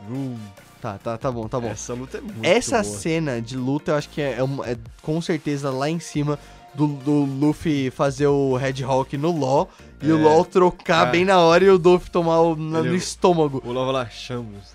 [0.09, 0.37] Room.
[0.81, 1.67] Tá, tá, tá bom, tá bom.
[1.69, 2.97] Essa luta é muito Essa boa.
[2.97, 6.37] cena de luta eu acho que é, é é com certeza lá em cima
[6.75, 9.69] do, do Luffy fazer o Red Hawk no LoL
[10.01, 10.21] e o É.
[10.21, 11.11] LoL trocar Ah.
[11.11, 13.61] bem na hora e o Dolph tomar o, na- Ele- no estômago.
[13.63, 14.72] O LOL vai lá, chamos.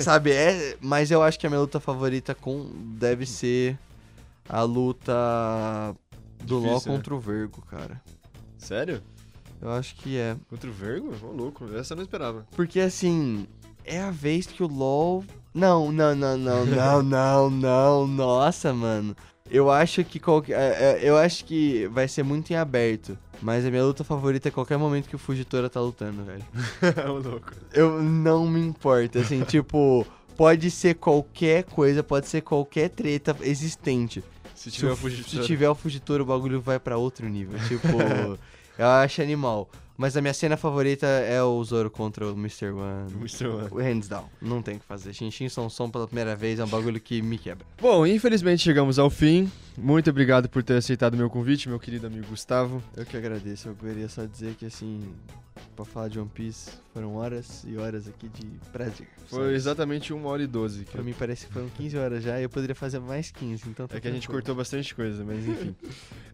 [0.00, 0.32] Sabe?
[0.32, 3.78] É, mas eu acho que a minha luta favorita com deve ser
[4.48, 5.12] a luta
[6.42, 6.98] do LoL Difícil, né?
[6.98, 8.02] contra o Vergo, cara.
[8.58, 9.02] Sério?
[9.60, 10.36] Eu acho que é.
[10.48, 11.14] Contra o Vergo?
[11.22, 12.46] Ô, louco, essa eu não esperava.
[12.56, 13.46] Porque assim,
[13.84, 15.24] é a vez que o LoL.
[15.52, 18.06] Não, não, não, não, não, não, não.
[18.06, 19.16] Nossa, mano.
[19.50, 20.58] Eu acho que qualquer.
[20.58, 23.18] é, é, Eu acho que vai ser muito em aberto.
[23.42, 26.44] Mas a minha luta favorita é qualquer momento que o Fugitora tá lutando, velho.
[27.08, 27.52] Ô, louco.
[27.72, 34.22] Eu não me importo, assim, tipo, pode ser qualquer coisa, pode ser qualquer treta existente.
[34.54, 35.42] Se Se, tiver o- o Fugitora.
[35.42, 37.58] se tiver o Fugitora, o bagulho vai pra outro nível.
[37.66, 37.88] Tipo,
[38.78, 39.70] eu acho animal.
[40.00, 42.70] Mas a minha cena favorita é o Zoro contra o Mr.
[42.70, 43.12] One.
[43.16, 43.48] Mr.
[43.48, 43.68] One.
[43.70, 44.24] O Hands down.
[44.40, 45.12] Não tem o que fazer.
[45.12, 47.66] Shin Som Som pela primeira vez é um bagulho que me quebra.
[47.78, 49.52] Bom, infelizmente chegamos ao fim.
[49.76, 52.82] Muito obrigado por ter aceitado meu convite, meu querido amigo Gustavo.
[52.96, 53.68] Eu que agradeço.
[53.68, 55.02] Eu queria só dizer que, assim,
[55.76, 59.06] pra falar de One Piece, foram horas e horas aqui de prazer.
[59.26, 59.54] Foi sabe?
[59.54, 60.84] exatamente 1 hora e 12.
[60.84, 63.68] Que Pra mim parece que foram 15 horas já e eu poderia fazer mais 15,
[63.68, 65.74] então tá É que a gente cortou bastante coisa, mas enfim.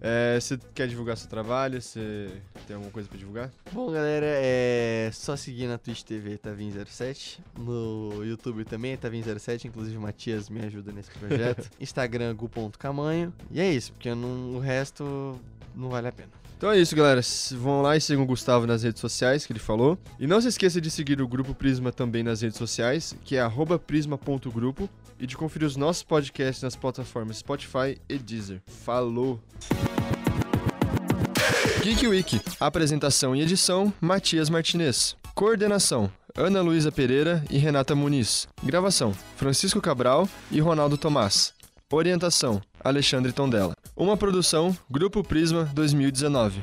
[0.01, 1.81] É, Você quer divulgar seu trabalho?
[1.81, 2.31] Você
[2.66, 3.51] tem alguma coisa pra divulgar?
[3.72, 9.97] Bom, galera, é só seguir na Twitch TV Tavin07, no YouTube também é Tavin07, inclusive
[9.97, 11.68] o Matias me ajuda nesse projeto.
[11.81, 13.33] Instagram gu.camanho.
[13.51, 15.41] E é isso, porque não- o resto
[15.74, 16.29] não vale a pena.
[16.57, 17.21] Então é isso, galera.
[17.53, 19.99] Vão lá e sigam o Gustavo nas redes sociais, que ele falou.
[20.19, 23.47] E não se esqueça de seguir o Grupo Prisma também nas redes sociais, que é
[23.87, 24.89] prisma.grupo.
[25.19, 28.61] E de conferir os nossos podcasts nas plataformas Spotify e Deezer.
[28.67, 29.41] Falou!
[31.83, 32.41] Geek Week.
[32.59, 35.17] Apresentação e edição, Matias Martinez.
[35.35, 38.49] Coordenação, Ana Luísa Pereira e Renata Muniz.
[38.63, 41.55] Gravação, Francisco Cabral e Ronaldo Tomás.
[41.93, 43.72] Orientação, Alexandre Tondela.
[43.97, 46.61] Uma produção, Grupo Prisma 2019.